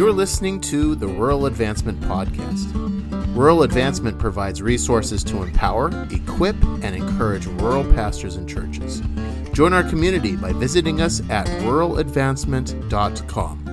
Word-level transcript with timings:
You're 0.00 0.12
listening 0.12 0.62
to 0.62 0.94
the 0.94 1.06
Rural 1.06 1.44
Advancement 1.44 2.00
Podcast. 2.00 2.72
Rural 3.36 3.64
Advancement 3.64 4.18
provides 4.18 4.62
resources 4.62 5.22
to 5.24 5.42
empower, 5.42 5.90
equip, 6.10 6.56
and 6.82 6.96
encourage 6.96 7.44
rural 7.44 7.84
pastors 7.92 8.36
and 8.36 8.48
churches. 8.48 9.02
Join 9.52 9.74
our 9.74 9.82
community 9.82 10.36
by 10.36 10.54
visiting 10.54 11.02
us 11.02 11.20
at 11.28 11.46
ruraladvancement.com. 11.48 13.70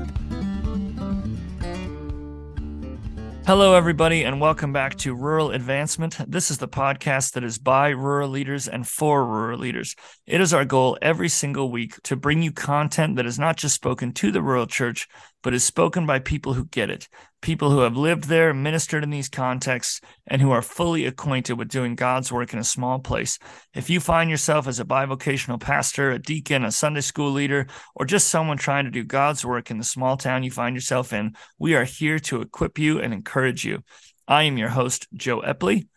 Hello, 3.47 3.75
everybody, 3.75 4.23
and 4.23 4.41
welcome 4.41 4.73
back 4.73 4.97
to 4.97 5.15
Rural 5.15 5.51
Advancement. 5.51 6.17
This 6.29 6.51
is 6.51 6.57
the 6.57 6.67
podcast 6.67 7.31
that 7.31 7.46
is 7.46 7.57
by 7.57 7.91
rural 7.91 8.28
leaders 8.28 8.67
and 8.67 8.85
for 8.85 9.25
rural 9.25 9.57
leaders. 9.57 9.96
It 10.25 10.41
is 10.41 10.53
our 10.53 10.65
goal 10.65 10.97
every 11.01 11.29
single 11.29 11.71
week 11.71 11.94
to 12.03 12.17
bring 12.17 12.41
you 12.41 12.51
content 12.51 13.15
that 13.15 13.25
is 13.25 13.39
not 13.39 13.55
just 13.55 13.73
spoken 13.73 14.12
to 14.15 14.33
the 14.33 14.41
rural 14.41 14.67
church, 14.67 15.07
but 15.47 15.53
is 15.53 15.63
spoken 15.63 16.05
by 16.05 16.19
people 16.19 16.55
who 16.55 16.65
get 16.65 16.89
it, 16.89 17.07
people 17.41 17.71
who 17.71 17.79
have 17.79 17.95
lived 17.95 18.25
there, 18.25 18.53
ministered 18.53 19.01
in 19.01 19.11
these 19.11 19.29
contexts, 19.29 20.01
and 20.27 20.41
who 20.41 20.51
are 20.51 20.61
fully 20.61 21.05
acquainted 21.05 21.53
with 21.53 21.69
doing 21.69 21.95
God's 21.95 22.33
work 22.33 22.51
in 22.51 22.59
a 22.59 22.65
small 22.65 22.99
place. 22.99 23.39
If 23.73 23.89
you 23.89 24.02
find 24.02 24.29
yourself 24.29 24.67
as 24.67 24.81
a 24.81 24.83
bivocational 24.83 25.57
pastor, 25.57 26.11
a 26.11 26.19
deacon, 26.19 26.65
a 26.65 26.71
Sunday 26.73 26.99
school 26.99 27.31
leader, 27.31 27.67
or 27.95 28.05
just 28.05 28.27
someone 28.27 28.57
trying 28.57 28.83
to 28.83 28.91
do 28.91 29.05
God's 29.05 29.45
work 29.45 29.71
in 29.71 29.77
the 29.77 29.85
small 29.85 30.17
town 30.17 30.43
you 30.43 30.52
find 30.52 30.75
yourself 30.75 31.13
in, 31.13 31.33
we 31.57 31.75
are 31.75 31.85
here 31.85 32.19
to 32.19 32.41
equip 32.41 32.77
you 32.77 32.99
and 32.99 33.13
encourage 33.13 33.63
you. 33.63 33.83
I 34.27 34.43
am 34.43 34.57
your 34.57 34.67
host, 34.67 35.07
Joe 35.13 35.39
Epley. 35.39 35.88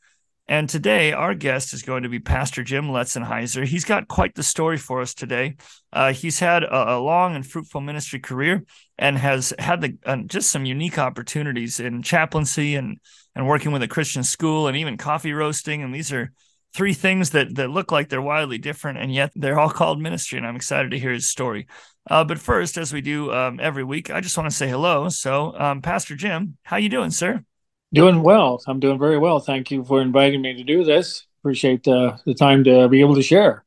And 0.51 0.69
today, 0.69 1.13
our 1.13 1.33
guest 1.33 1.73
is 1.73 1.85
going 1.85 2.03
to 2.03 2.09
be 2.09 2.19
Pastor 2.19 2.65
Jim 2.65 2.89
Loutzenhiser. 2.89 3.65
He's 3.65 3.85
got 3.85 4.09
quite 4.09 4.35
the 4.35 4.43
story 4.43 4.79
for 4.79 5.01
us 5.01 5.15
today. 5.15 5.55
Uh, 5.93 6.13
he's 6.13 6.41
had 6.41 6.65
a, 6.65 6.95
a, 6.95 6.99
long 6.99 7.37
and 7.37 7.47
fruitful 7.47 7.81
ministry 7.81 8.19
career 8.19 8.65
and 8.99 9.17
has 9.17 9.55
had 9.61 9.81
the, 9.81 9.97
uh, 10.05 10.17
just 10.27 10.51
some 10.51 10.65
unique 10.65 10.99
opportunities 10.99 11.79
in 11.79 12.03
chaplaincy 12.03 12.75
and, 12.75 12.99
and 13.37 13.47
working 13.47 13.71
with 13.71 13.85
a 13.85 13.89
Christian 13.89 14.25
school 14.25 14.67
and 14.67 14.77
even 14.77 14.97
coffee 14.97 15.33
roasting. 15.33 15.85
And 15.85 15.95
these 15.95 16.13
are 16.13 16.33
three 16.75 16.95
things 16.95 17.31
that, 17.31 17.55
that 17.55 17.71
look 17.71 17.93
like 17.93 18.09
they're 18.09 18.21
wildly 18.21 18.59
different, 18.59 18.99
and 18.99 19.15
yet 19.15 19.31
they're 19.37 19.61
all 19.61 19.71
called 19.71 20.03
ministry. 20.03 20.37
And 20.37 20.47
I'm 20.49 20.57
excited 20.57 20.91
to 20.91 20.99
hear 20.99 21.13
his 21.13 21.31
story. 21.31 21.69
Uh, 22.11 22.25
but 22.25 22.41
first, 22.41 22.77
as 22.77 22.93
we 22.93 23.03
do 23.03 23.33
um, 23.33 23.61
every 23.63 23.85
week, 23.85 24.11
I 24.11 24.21
just 24.21 24.37
want 24.37 24.51
to 24.51 24.57
say 24.57 24.69
hello. 24.69 25.11
So, 25.11 25.57
um, 25.57 25.81
Pastor 25.81 26.17
Jim, 26.17 26.57
how 26.65 26.77
you 26.77 26.89
doing, 26.89 27.13
sir? 27.13 27.45
Doing 27.93 28.23
well. 28.23 28.63
I'm 28.67 28.81
doing 28.81 28.99
very 28.99 29.19
well. 29.19 29.41
Thank 29.41 29.71
you 29.71 29.85
for 29.85 30.01
inviting 30.01 30.43
me 30.43 30.55
to 30.55 30.63
do 30.63 30.85
this. 30.85 31.27
Appreciate 31.41 31.85
the, 31.85 32.21
the 32.25 32.35
time 32.35 32.63
to 32.65 32.89
be 32.89 33.01
able 33.01 33.17
to 33.17 33.23
share. 33.23 33.65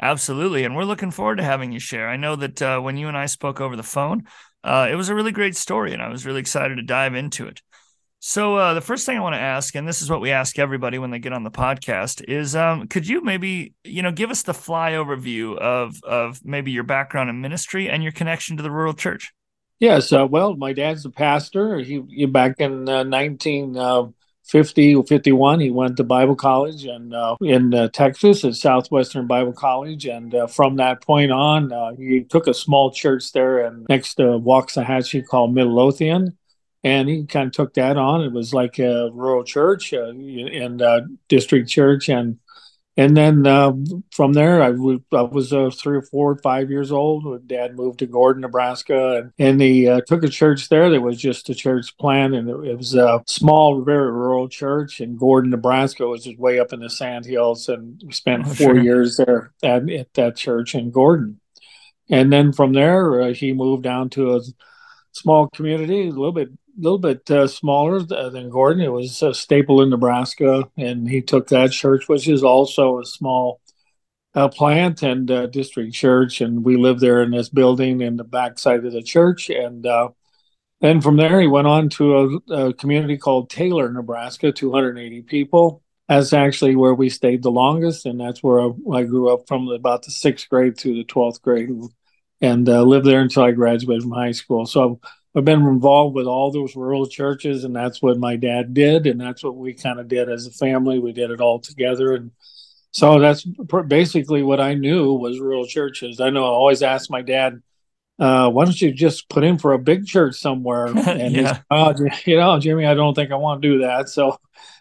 Absolutely. 0.00 0.64
And 0.64 0.74
we're 0.74 0.84
looking 0.84 1.10
forward 1.10 1.36
to 1.36 1.44
having 1.44 1.72
you 1.72 1.78
share. 1.78 2.08
I 2.08 2.16
know 2.16 2.36
that 2.36 2.62
uh, 2.62 2.80
when 2.80 2.96
you 2.96 3.08
and 3.08 3.16
I 3.16 3.26
spoke 3.26 3.60
over 3.60 3.76
the 3.76 3.82
phone, 3.82 4.24
uh, 4.64 4.88
it 4.90 4.94
was 4.96 5.08
a 5.08 5.14
really 5.14 5.32
great 5.32 5.56
story, 5.56 5.92
and 5.92 6.02
I 6.02 6.08
was 6.08 6.26
really 6.26 6.40
excited 6.40 6.76
to 6.76 6.82
dive 6.82 7.14
into 7.14 7.46
it. 7.46 7.62
So, 8.20 8.56
uh, 8.56 8.74
the 8.74 8.80
first 8.80 9.06
thing 9.06 9.16
I 9.16 9.20
want 9.20 9.36
to 9.36 9.40
ask, 9.40 9.76
and 9.76 9.86
this 9.86 10.02
is 10.02 10.10
what 10.10 10.20
we 10.20 10.32
ask 10.32 10.58
everybody 10.58 10.98
when 10.98 11.12
they 11.12 11.20
get 11.20 11.32
on 11.32 11.44
the 11.44 11.50
podcast, 11.52 12.24
is 12.26 12.56
um, 12.56 12.88
could 12.88 13.06
you 13.06 13.22
maybe, 13.22 13.74
you 13.84 14.02
know, 14.02 14.10
give 14.10 14.30
us 14.30 14.42
the 14.42 14.54
fly 14.54 14.92
overview 14.92 15.56
of 15.56 16.02
of 16.02 16.44
maybe 16.44 16.72
your 16.72 16.82
background 16.82 17.30
in 17.30 17.40
ministry 17.40 17.88
and 17.88 18.02
your 18.02 18.10
connection 18.10 18.56
to 18.56 18.62
the 18.64 18.72
rural 18.72 18.94
church? 18.94 19.32
Yes, 19.80 20.12
uh, 20.12 20.26
well, 20.26 20.56
my 20.56 20.72
dad's 20.72 21.04
a 21.04 21.10
pastor. 21.10 21.78
He, 21.78 22.02
he 22.10 22.26
back 22.26 22.58
in 22.58 22.88
uh, 22.88 23.04
1950 23.04 24.94
or 24.96 25.04
51, 25.04 25.60
he 25.60 25.70
went 25.70 25.96
to 25.96 26.04
Bible 26.04 26.34
college 26.34 26.84
and 26.84 27.14
uh, 27.14 27.36
in 27.40 27.72
uh, 27.72 27.88
Texas 27.88 28.44
at 28.44 28.56
Southwestern 28.56 29.28
Bible 29.28 29.52
College, 29.52 30.06
and 30.06 30.34
uh, 30.34 30.48
from 30.48 30.76
that 30.76 31.00
point 31.02 31.30
on, 31.30 31.72
uh, 31.72 31.92
he 31.96 32.24
took 32.24 32.48
a 32.48 32.54
small 32.54 32.90
church 32.90 33.30
there 33.32 33.64
and 33.64 33.86
next 33.88 34.14
to 34.14 34.24
Waxahachie 34.24 35.24
called 35.24 35.54
Midlothian, 35.54 36.36
and 36.82 37.08
he 37.08 37.24
kind 37.26 37.46
of 37.46 37.52
took 37.52 37.74
that 37.74 37.96
on. 37.96 38.22
It 38.22 38.32
was 38.32 38.52
like 38.52 38.80
a 38.80 39.10
rural 39.12 39.44
church 39.44 39.92
and 39.92 40.82
district 41.28 41.68
church, 41.68 42.08
and 42.08 42.38
and 42.98 43.16
then 43.16 43.46
uh, 43.46 43.74
from 44.10 44.32
there, 44.32 44.60
I, 44.60 44.72
w- 44.72 45.00
I 45.12 45.22
was 45.22 45.52
uh, 45.52 45.70
three 45.70 45.98
or 45.98 46.02
four, 46.02 46.36
five 46.38 46.68
years 46.68 46.90
old. 46.90 47.46
Dad 47.46 47.76
moved 47.76 48.00
to 48.00 48.06
Gordon, 48.06 48.42
Nebraska, 48.42 49.18
and, 49.18 49.32
and 49.38 49.60
he 49.60 49.86
uh, 49.86 50.00
took 50.00 50.24
a 50.24 50.28
church 50.28 50.68
there 50.68 50.90
that 50.90 51.00
was 51.00 51.16
just 51.16 51.48
a 51.48 51.54
church 51.54 51.96
plant, 51.96 52.34
and 52.34 52.50
it, 52.50 52.70
it, 52.70 52.76
was 52.76 52.96
a 52.96 53.22
small, 53.28 53.82
very 53.82 54.10
rural 54.10 54.48
church 54.48 55.00
in 55.00 55.16
Gordon, 55.16 55.52
Nebraska, 55.52 56.08
which 56.08 56.26
is 56.26 56.36
way 56.36 56.58
up 56.58 56.72
in 56.72 56.80
the 56.80 56.90
sandhills. 56.90 57.68
And 57.68 58.02
we 58.04 58.12
spent 58.12 58.48
oh, 58.48 58.48
four 58.48 58.74
sure. 58.74 58.80
years 58.80 59.16
there 59.16 59.52
at, 59.62 59.88
at, 59.88 60.12
that 60.14 60.34
church 60.34 60.74
in 60.74 60.90
Gordon. 60.90 61.38
And 62.10 62.32
then 62.32 62.52
from 62.52 62.72
there, 62.72 63.22
uh, 63.22 63.32
he 63.32 63.52
moved 63.52 63.84
down 63.84 64.10
to 64.10 64.34
a 64.34 64.40
small 65.12 65.48
community, 65.50 66.08
a 66.08 66.10
little 66.10 66.32
bit 66.32 66.48
little 66.78 66.98
bit 66.98 67.30
uh, 67.30 67.46
smaller 67.46 68.00
than 68.02 68.50
Gordon. 68.50 68.82
It 68.82 68.92
was 68.92 69.22
a 69.22 69.34
Stapleton 69.34 69.90
Nebraska, 69.90 70.68
and 70.76 71.08
he 71.08 71.20
took 71.20 71.48
that 71.48 71.72
church, 71.72 72.08
which 72.08 72.28
is 72.28 72.44
also 72.44 73.00
a 73.00 73.04
small 73.04 73.60
uh, 74.34 74.48
plant 74.48 75.02
and 75.02 75.30
uh, 75.30 75.46
district 75.46 75.94
church. 75.94 76.40
And 76.40 76.64
we 76.64 76.76
lived 76.76 77.00
there 77.00 77.22
in 77.22 77.30
this 77.30 77.48
building 77.48 78.00
in 78.00 78.16
the 78.16 78.24
backside 78.24 78.84
of 78.84 78.92
the 78.92 79.02
church. 79.02 79.50
And 79.50 79.84
uh, 79.84 80.10
then 80.80 81.00
from 81.00 81.16
there, 81.16 81.40
he 81.40 81.46
went 81.46 81.66
on 81.66 81.88
to 81.90 82.40
a, 82.50 82.54
a, 82.68 82.74
community 82.74 83.16
called 83.16 83.50
Taylor, 83.50 83.90
Nebraska, 83.90 84.52
280 84.52 85.22
people. 85.22 85.82
That's 86.08 86.32
actually 86.32 86.76
where 86.76 86.94
we 86.94 87.10
stayed 87.10 87.42
the 87.42 87.50
longest, 87.50 88.06
and 88.06 88.18
that's 88.18 88.42
where 88.42 88.60
I, 88.60 88.70
I 88.94 89.02
grew 89.02 89.32
up 89.32 89.46
from 89.46 89.68
about 89.68 90.04
the 90.04 90.10
sixth 90.10 90.48
grade 90.48 90.78
through 90.78 90.94
the 90.94 91.04
12th 91.04 91.42
grade 91.42 91.68
and 92.40 92.68
uh, 92.68 92.82
lived 92.82 93.04
there 93.04 93.20
until 93.20 93.42
I 93.42 93.50
graduated 93.50 94.02
from 94.02 94.12
high 94.12 94.32
school. 94.32 94.64
So 94.64 95.00
I've 95.02 95.10
been 95.44 95.66
involved 95.66 96.14
with 96.14 96.26
all 96.26 96.50
those 96.50 96.76
rural 96.76 97.06
churches, 97.06 97.64
and 97.64 97.74
that's 97.74 98.00
what 98.00 98.18
my 98.18 98.36
dad 98.36 98.74
did, 98.74 99.06
and 99.06 99.20
that's 99.20 99.42
what 99.42 99.56
we 99.56 99.74
kind 99.74 100.00
of 100.00 100.08
did 100.08 100.30
as 100.30 100.46
a 100.46 100.50
family. 100.50 100.98
We 100.98 101.12
did 101.12 101.30
it 101.30 101.40
all 101.40 101.58
together, 101.58 102.14
and 102.14 102.30
so 102.90 103.18
that's 103.18 103.44
basically 103.86 104.42
what 104.42 104.60
I 104.60 104.74
knew 104.74 105.12
was 105.12 105.40
rural 105.40 105.66
churches. 105.66 106.20
I 106.20 106.30
know 106.30 106.44
I 106.44 106.48
always 106.48 106.82
asked 106.82 107.10
my 107.10 107.22
dad, 107.22 107.62
uh, 108.18 108.50
"Why 108.50 108.64
don't 108.64 108.80
you 108.80 108.92
just 108.92 109.28
put 109.28 109.44
in 109.44 109.58
for 109.58 109.72
a 109.72 109.78
big 109.78 110.06
church 110.06 110.36
somewhere?" 110.36 110.86
And 110.96 111.34
yeah. 111.34 111.54
he's, 111.54 111.62
oh, 111.70 111.94
you 112.24 112.36
know, 112.36 112.58
Jimmy, 112.58 112.86
I 112.86 112.94
don't 112.94 113.14
think 113.14 113.30
I 113.30 113.36
want 113.36 113.62
to 113.62 113.68
do 113.68 113.78
that. 113.80 114.08
So, 114.08 114.38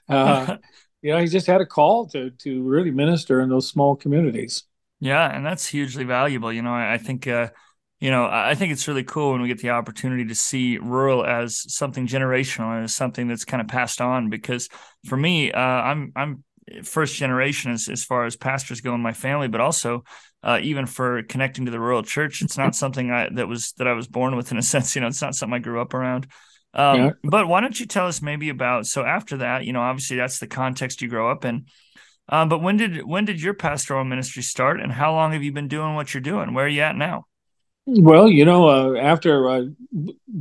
uh, 0.09 0.57
you 1.01 1.11
know, 1.11 1.19
he 1.19 1.27
just 1.27 1.47
had 1.47 1.61
a 1.61 1.65
call 1.65 2.07
to 2.09 2.31
to 2.31 2.63
really 2.63 2.91
minister 2.91 3.41
in 3.41 3.49
those 3.49 3.69
small 3.69 3.95
communities. 3.95 4.63
Yeah, 4.99 5.35
and 5.35 5.45
that's 5.45 5.67
hugely 5.67 6.03
valuable. 6.03 6.51
You 6.51 6.61
know, 6.61 6.73
I, 6.73 6.93
I 6.93 6.97
think. 6.97 7.27
Uh, 7.27 7.49
you 7.99 8.11
know, 8.11 8.25
I 8.25 8.53
think 8.53 8.71
it's 8.71 8.87
really 8.87 9.03
cool 9.03 9.31
when 9.31 9.41
we 9.41 9.47
get 9.47 9.59
the 9.59 9.71
opportunity 9.71 10.25
to 10.25 10.35
see 10.35 10.77
rural 10.77 11.25
as 11.25 11.73
something 11.73 12.05
generational 12.05 12.75
and 12.75 12.83
as 12.83 12.93
something 12.93 13.27
that's 13.27 13.45
kind 13.45 13.59
of 13.59 13.67
passed 13.67 14.01
on. 14.01 14.29
Because 14.29 14.69
for 15.05 15.17
me, 15.17 15.51
uh, 15.51 15.59
I'm 15.59 16.11
I'm 16.15 16.43
first 16.83 17.15
generation 17.15 17.71
as 17.71 17.89
as 17.89 18.03
far 18.03 18.25
as 18.25 18.35
pastors 18.35 18.81
go 18.81 18.93
in 18.93 19.01
my 19.01 19.13
family, 19.13 19.47
but 19.47 19.61
also 19.61 20.03
uh, 20.43 20.59
even 20.61 20.85
for 20.85 21.23
connecting 21.23 21.65
to 21.65 21.71
the 21.71 21.79
rural 21.79 22.03
church, 22.03 22.41
it's 22.43 22.57
not 22.57 22.75
something 22.75 23.09
I 23.11 23.29
that 23.33 23.47
was 23.47 23.73
that 23.73 23.87
I 23.87 23.93
was 23.93 24.07
born 24.07 24.35
with 24.35 24.51
in 24.51 24.57
a 24.57 24.61
sense. 24.73 24.95
You 24.95 25.01
know, 25.01 25.07
it's 25.07 25.21
not 25.21 25.35
something 25.35 25.55
I 25.55 25.59
grew 25.59 25.81
up 25.81 25.93
around. 25.95 26.27
Um, 26.73 26.97
yeah. 26.99 27.09
But 27.23 27.47
why 27.47 27.61
don't 27.61 27.79
you 27.79 27.87
tell 27.87 28.05
us 28.05 28.21
maybe 28.21 28.49
about 28.49 28.85
so 28.85 29.03
after 29.03 29.37
that, 29.37 29.65
you 29.65 29.73
know, 29.73 29.81
obviously 29.81 30.17
that's 30.17 30.37
the 30.37 30.47
context 30.47 31.01
you 31.01 31.07
grow 31.07 31.31
up 31.31 31.45
in. 31.45 31.65
Um, 32.29 32.49
but 32.49 32.61
when 32.61 32.77
did 32.77 33.05
when 33.05 33.25
did 33.25 33.41
your 33.41 33.53
pastoral 33.55 34.03
ministry 34.03 34.43
start, 34.43 34.81
and 34.81 34.91
how 34.91 35.13
long 35.13 35.31
have 35.31 35.43
you 35.43 35.51
been 35.51 35.69
doing 35.69 35.95
what 35.95 36.13
you're 36.13 36.21
doing? 36.21 36.53
Where 36.53 36.65
are 36.65 36.69
you 36.69 36.81
at 36.81 36.95
now? 36.95 37.25
Well, 37.89 38.27
you 38.27 38.43
know, 38.43 38.67
uh, 38.67 38.99
after 38.99 39.49
uh, 39.49 39.63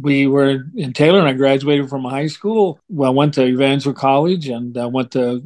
we 0.00 0.26
were 0.26 0.64
in 0.74 0.92
Taylor 0.92 1.20
and 1.20 1.28
I 1.28 1.32
graduated 1.32 1.88
from 1.88 2.02
high 2.02 2.26
school, 2.26 2.80
well, 2.88 3.12
I 3.12 3.14
went 3.14 3.34
to 3.34 3.46
Evangel 3.46 3.94
College 3.94 4.48
and 4.48 4.76
I 4.76 4.86
went 4.86 5.12
to 5.12 5.42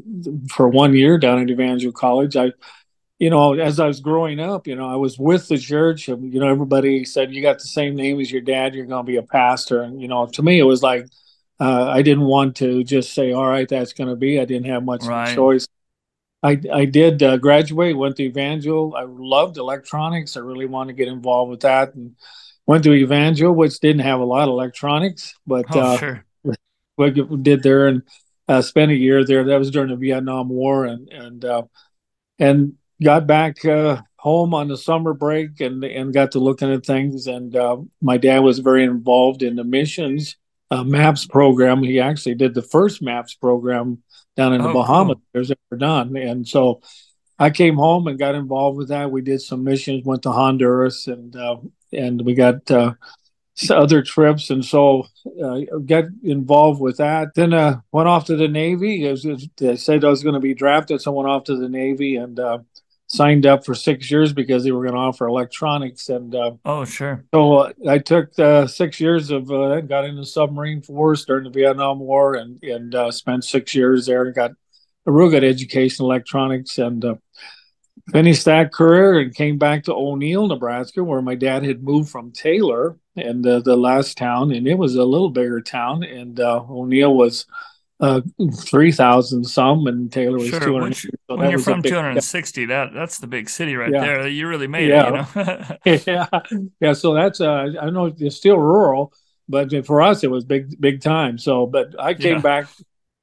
for 0.48 0.70
one 0.70 0.94
year 0.94 1.18
down 1.18 1.42
at 1.42 1.50
Evangel 1.50 1.92
College. 1.92 2.36
I, 2.36 2.52
you 3.18 3.28
know, 3.28 3.52
as 3.52 3.78
I 3.78 3.86
was 3.86 4.00
growing 4.00 4.40
up, 4.40 4.66
you 4.66 4.76
know, 4.76 4.88
I 4.88 4.96
was 4.96 5.18
with 5.18 5.48
the 5.48 5.58
church. 5.58 6.08
and, 6.08 6.32
You 6.32 6.40
know, 6.40 6.48
everybody 6.48 7.04
said 7.04 7.34
you 7.34 7.42
got 7.42 7.58
the 7.58 7.68
same 7.68 7.96
name 7.96 8.18
as 8.18 8.32
your 8.32 8.40
dad, 8.40 8.74
you're 8.74 8.86
going 8.86 9.04
to 9.04 9.12
be 9.12 9.18
a 9.18 9.22
pastor. 9.22 9.82
And 9.82 10.00
you 10.00 10.08
know, 10.08 10.24
to 10.24 10.42
me, 10.42 10.58
it 10.58 10.64
was 10.64 10.82
like 10.82 11.06
uh, 11.60 11.86
I 11.86 12.00
didn't 12.00 12.24
want 12.24 12.56
to 12.56 12.82
just 12.82 13.12
say, 13.12 13.32
"All 13.32 13.46
right, 13.46 13.68
that's 13.68 13.92
going 13.92 14.08
to 14.08 14.16
be." 14.16 14.40
I 14.40 14.46
didn't 14.46 14.68
have 14.68 14.82
much 14.82 15.04
right. 15.04 15.34
choice. 15.34 15.68
I, 16.42 16.60
I 16.72 16.84
did 16.86 17.22
uh, 17.22 17.36
graduate, 17.36 17.96
went 17.96 18.16
to 18.16 18.24
Evangel. 18.24 18.94
I 18.96 19.04
loved 19.06 19.58
electronics. 19.58 20.36
I 20.36 20.40
really 20.40 20.66
wanted 20.66 20.92
to 20.92 20.96
get 20.96 21.08
involved 21.08 21.50
with 21.50 21.60
that 21.60 21.94
and 21.94 22.16
went 22.66 22.84
to 22.84 22.94
Evangel, 22.94 23.52
which 23.52 23.78
didn't 23.80 24.02
have 24.02 24.20
a 24.20 24.24
lot 24.24 24.44
of 24.44 24.50
electronics, 24.50 25.34
but 25.46 25.66
oh, 25.74 25.80
uh, 25.80 25.98
sure. 25.98 26.24
we 26.96 27.10
did 27.10 27.62
there 27.62 27.88
and 27.88 28.02
uh, 28.48 28.62
spent 28.62 28.90
a 28.90 28.96
year 28.96 29.24
there. 29.24 29.44
That 29.44 29.58
was 29.58 29.70
during 29.70 29.90
the 29.90 29.96
Vietnam 29.96 30.48
War 30.48 30.86
and, 30.86 31.08
and, 31.10 31.44
uh, 31.44 31.62
and 32.38 32.74
got 33.02 33.26
back 33.26 33.62
uh, 33.64 34.00
home 34.16 34.54
on 34.54 34.68
the 34.68 34.78
summer 34.78 35.12
break 35.12 35.60
and, 35.60 35.84
and 35.84 36.14
got 36.14 36.32
to 36.32 36.38
looking 36.38 36.72
at 36.72 36.86
things. 36.86 37.26
And 37.26 37.54
uh, 37.54 37.78
my 38.00 38.16
dad 38.16 38.38
was 38.38 38.60
very 38.60 38.84
involved 38.84 39.42
in 39.42 39.56
the 39.56 39.64
missions 39.64 40.36
MAPS 40.70 41.26
program. 41.26 41.82
He 41.82 42.00
actually 42.00 42.36
did 42.36 42.54
the 42.54 42.62
first 42.62 43.02
MAPS 43.02 43.34
program 43.34 44.02
down 44.36 44.52
in 44.52 44.62
the 44.62 44.68
oh, 44.68 44.74
Bahamas 44.74 45.16
cool. 45.16 45.22
there's 45.32 45.50
ever 45.50 45.78
done. 45.78 46.16
And 46.16 46.46
so 46.46 46.80
I 47.38 47.50
came 47.50 47.76
home 47.76 48.06
and 48.06 48.18
got 48.18 48.34
involved 48.34 48.76
with 48.76 48.88
that. 48.88 49.10
We 49.10 49.22
did 49.22 49.40
some 49.40 49.64
missions, 49.64 50.04
went 50.04 50.22
to 50.22 50.32
Honduras, 50.32 51.06
and 51.06 51.34
uh, 51.34 51.56
and 51.92 52.22
we 52.24 52.34
got 52.34 52.70
uh, 52.70 52.94
other 53.70 54.02
trips, 54.02 54.50
and 54.50 54.64
so 54.64 55.06
uh, 55.42 55.60
got 55.84 56.04
involved 56.22 56.80
with 56.80 56.98
that. 56.98 57.34
Then 57.34 57.52
uh, 57.52 57.80
went 57.92 58.08
off 58.08 58.26
to 58.26 58.36
the 58.36 58.46
Navy. 58.46 59.08
Was, 59.10 59.26
they 59.56 59.76
said 59.76 60.04
I 60.04 60.08
was 60.08 60.22
going 60.22 60.34
to 60.34 60.40
be 60.40 60.54
drafted, 60.54 61.00
so 61.00 61.12
I 61.12 61.16
went 61.16 61.28
off 61.28 61.44
to 61.44 61.56
the 61.56 61.68
Navy 61.68 62.16
and 62.16 62.38
uh, 62.38 62.58
signed 63.10 63.44
up 63.44 63.64
for 63.64 63.74
six 63.74 64.08
years 64.08 64.32
because 64.32 64.62
they 64.62 64.70
were 64.70 64.84
going 64.84 64.94
to 64.94 65.00
offer 65.00 65.26
electronics. 65.26 66.08
And 66.08 66.32
uh, 66.32 66.52
oh, 66.64 66.84
sure. 66.84 67.24
So 67.34 67.54
uh, 67.54 67.72
I 67.88 67.98
took 67.98 68.38
uh, 68.38 68.68
six 68.68 69.00
years 69.00 69.30
of 69.30 69.50
uh, 69.50 69.80
got 69.80 70.04
into 70.04 70.24
submarine 70.24 70.80
force 70.80 71.24
during 71.24 71.44
the 71.44 71.50
Vietnam 71.50 71.98
War 71.98 72.34
and 72.34 72.62
and 72.62 72.94
uh, 72.94 73.10
spent 73.10 73.44
six 73.44 73.74
years 73.74 74.06
there 74.06 74.24
and 74.24 74.34
got 74.34 74.52
a 75.06 75.12
real 75.12 75.28
good 75.28 75.42
education 75.42 76.04
electronics 76.04 76.78
and 76.78 77.04
uh, 77.04 77.16
finished 78.12 78.44
that 78.44 78.72
career 78.72 79.18
and 79.18 79.34
came 79.34 79.58
back 79.58 79.84
to 79.84 79.94
O'Neill, 79.94 80.46
Nebraska, 80.46 81.02
where 81.02 81.22
my 81.22 81.34
dad 81.34 81.64
had 81.64 81.82
moved 81.82 82.10
from 82.10 82.30
Taylor 82.30 82.96
and 83.16 83.44
uh, 83.44 83.58
the 83.58 83.76
last 83.76 84.18
town, 84.18 84.52
and 84.52 84.68
it 84.68 84.78
was 84.78 84.94
a 84.94 85.04
little 85.04 85.30
bigger 85.30 85.60
town, 85.60 86.04
and 86.04 86.38
uh, 86.38 86.62
O'Neill 86.68 87.14
was 87.14 87.46
uh, 88.00 88.22
three 88.56 88.92
thousand 88.92 89.44
some, 89.44 89.86
and 89.86 90.10
Taylor 90.10 90.38
was 90.38 90.48
sure. 90.48 90.60
two 90.60 90.78
hundred. 90.78 90.96
So 90.96 91.36
when 91.36 91.50
you're 91.50 91.58
from 91.58 91.82
two 91.82 91.94
hundred 91.94 92.12
and 92.12 92.24
sixty, 92.24 92.64
that 92.66 92.94
that's 92.94 93.18
the 93.18 93.26
big 93.26 93.50
city 93.50 93.76
right 93.76 93.92
yeah. 93.92 94.00
there. 94.00 94.28
You 94.28 94.48
really 94.48 94.66
made 94.66 94.88
yeah. 94.88 95.26
it, 95.34 95.86
you 95.86 95.94
know. 95.94 96.26
yeah, 96.40 96.60
yeah. 96.80 96.92
So 96.94 97.14
that's 97.14 97.40
uh, 97.40 97.68
I 97.80 97.90
know 97.90 98.14
it's 98.16 98.36
still 98.36 98.58
rural, 98.58 99.12
but 99.48 99.86
for 99.86 100.00
us 100.00 100.24
it 100.24 100.30
was 100.30 100.44
big 100.44 100.80
big 100.80 101.02
time. 101.02 101.36
So, 101.36 101.66
but 101.66 101.94
I 101.98 102.14
came 102.14 102.36
yeah. 102.36 102.40
back 102.40 102.68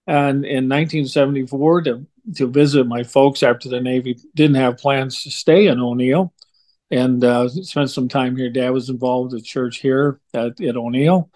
and 0.06 0.46
in 0.46 0.70
1974 0.70 1.82
to 1.84 2.08
to 2.36 2.48
visit 2.48 2.86
my 2.86 3.04
folks 3.04 3.42
after 3.42 3.70
the 3.70 3.82
Navy. 3.82 4.18
Didn't 4.36 4.58
have 4.58 4.78
plans 4.78 5.24
to 5.24 5.32
stay 5.32 5.68
in 5.68 5.80
O'Neill, 5.80 6.34
and 6.92 7.24
uh, 7.24 7.50
spent 7.50 7.90
some 7.90 8.10
time 8.10 8.36
here. 8.36 8.50
Dad 8.50 8.70
was 8.70 8.90
involved 8.90 9.34
with 9.34 9.44
church 9.44 9.80
here 9.80 10.20
at, 10.34 10.60
at 10.62 10.78
O'Neill, 10.78 11.32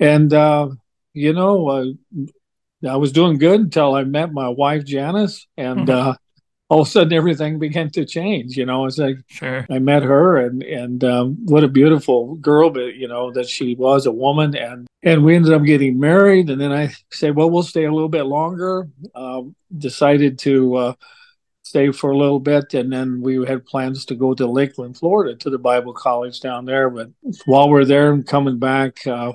and 0.00 0.32
uh, 0.32 0.68
you 1.16 1.32
know, 1.32 1.68
uh, 1.68 1.84
I 2.84 2.96
was 2.96 3.12
doing 3.12 3.38
good 3.38 3.60
until 3.60 3.94
I 3.94 4.04
met 4.04 4.32
my 4.32 4.48
wife 4.48 4.84
Janice, 4.84 5.46
and 5.56 5.88
mm-hmm. 5.88 6.10
uh, 6.10 6.14
all 6.68 6.82
of 6.82 6.88
a 6.88 6.90
sudden 6.90 7.12
everything 7.12 7.58
began 7.58 7.90
to 7.90 8.04
change. 8.04 8.56
You 8.56 8.66
know, 8.66 8.86
it's 8.86 8.98
like 8.98 9.16
sure. 9.28 9.66
I 9.70 9.78
met 9.78 10.02
her, 10.02 10.36
and 10.38 10.62
and 10.62 11.02
um, 11.04 11.38
what 11.46 11.64
a 11.64 11.68
beautiful 11.68 12.34
girl, 12.36 12.70
but 12.70 12.94
you 12.96 13.08
know 13.08 13.32
that 13.32 13.48
she 13.48 13.74
was 13.74 14.06
a 14.06 14.12
woman, 14.12 14.56
and 14.56 14.86
and 15.02 15.24
we 15.24 15.36
ended 15.36 15.52
up 15.52 15.64
getting 15.64 15.98
married. 15.98 16.50
And 16.50 16.60
then 16.60 16.72
I 16.72 16.92
said, 17.12 17.34
well, 17.34 17.50
we'll 17.50 17.62
stay 17.62 17.84
a 17.84 17.92
little 17.92 18.08
bit 18.08 18.24
longer. 18.24 18.88
Um, 19.14 19.54
decided 19.76 20.38
to 20.40 20.74
uh, 20.76 20.94
stay 21.62 21.92
for 21.92 22.10
a 22.10 22.18
little 22.18 22.40
bit, 22.40 22.74
and 22.74 22.92
then 22.92 23.22
we 23.22 23.44
had 23.46 23.64
plans 23.64 24.04
to 24.06 24.14
go 24.14 24.34
to 24.34 24.46
Lakeland, 24.46 24.98
Florida, 24.98 25.34
to 25.36 25.50
the 25.50 25.58
Bible 25.58 25.94
college 25.94 26.40
down 26.40 26.66
there. 26.66 26.90
But 26.90 27.08
while 27.46 27.70
we're 27.70 27.86
there 27.86 28.12
and 28.12 28.26
coming 28.26 28.58
back. 28.58 29.06
Uh, 29.06 29.32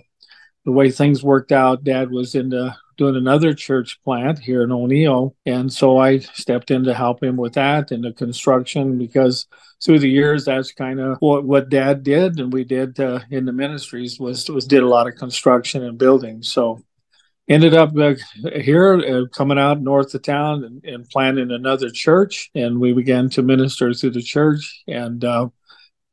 the 0.63 0.71
way 0.71 0.91
things 0.91 1.23
worked 1.23 1.51
out, 1.51 1.83
Dad 1.83 2.11
was 2.11 2.35
into 2.35 2.75
doing 3.01 3.15
another 3.15 3.51
church 3.55 3.99
plant 4.03 4.37
here 4.37 4.61
in 4.61 4.71
O'Neill. 4.71 5.35
And 5.47 5.73
so 5.73 5.97
I 5.97 6.19
stepped 6.19 6.69
in 6.69 6.83
to 6.83 6.93
help 6.93 7.23
him 7.23 7.35
with 7.35 7.53
that 7.53 7.89
and 7.89 8.03
the 8.03 8.13
construction 8.13 8.99
because 8.99 9.47
through 9.83 9.97
the 9.97 10.07
years, 10.07 10.45
that's 10.45 10.71
kind 10.71 10.99
of 10.99 11.17
what, 11.19 11.43
what 11.43 11.69
dad 11.69 12.03
did. 12.03 12.39
And 12.39 12.53
we 12.53 12.63
did 12.63 12.99
uh, 12.99 13.21
in 13.31 13.45
the 13.45 13.53
ministries 13.53 14.19
was, 14.19 14.47
was 14.51 14.67
did 14.67 14.83
a 14.83 14.87
lot 14.87 15.07
of 15.07 15.15
construction 15.15 15.83
and 15.83 15.97
building. 15.97 16.43
So 16.43 16.83
ended 17.49 17.73
up 17.73 17.97
uh, 17.97 18.13
here 18.59 18.99
uh, 18.99 19.25
coming 19.35 19.57
out 19.57 19.81
north 19.81 20.13
of 20.13 20.21
town 20.21 20.63
and, 20.63 20.85
and, 20.85 21.09
planting 21.09 21.49
another 21.49 21.89
church. 21.89 22.51
And 22.53 22.79
we 22.79 22.93
began 22.93 23.31
to 23.31 23.41
minister 23.41 23.95
through 23.95 24.11
the 24.11 24.21
church. 24.21 24.83
And, 24.87 25.25
uh, 25.25 25.49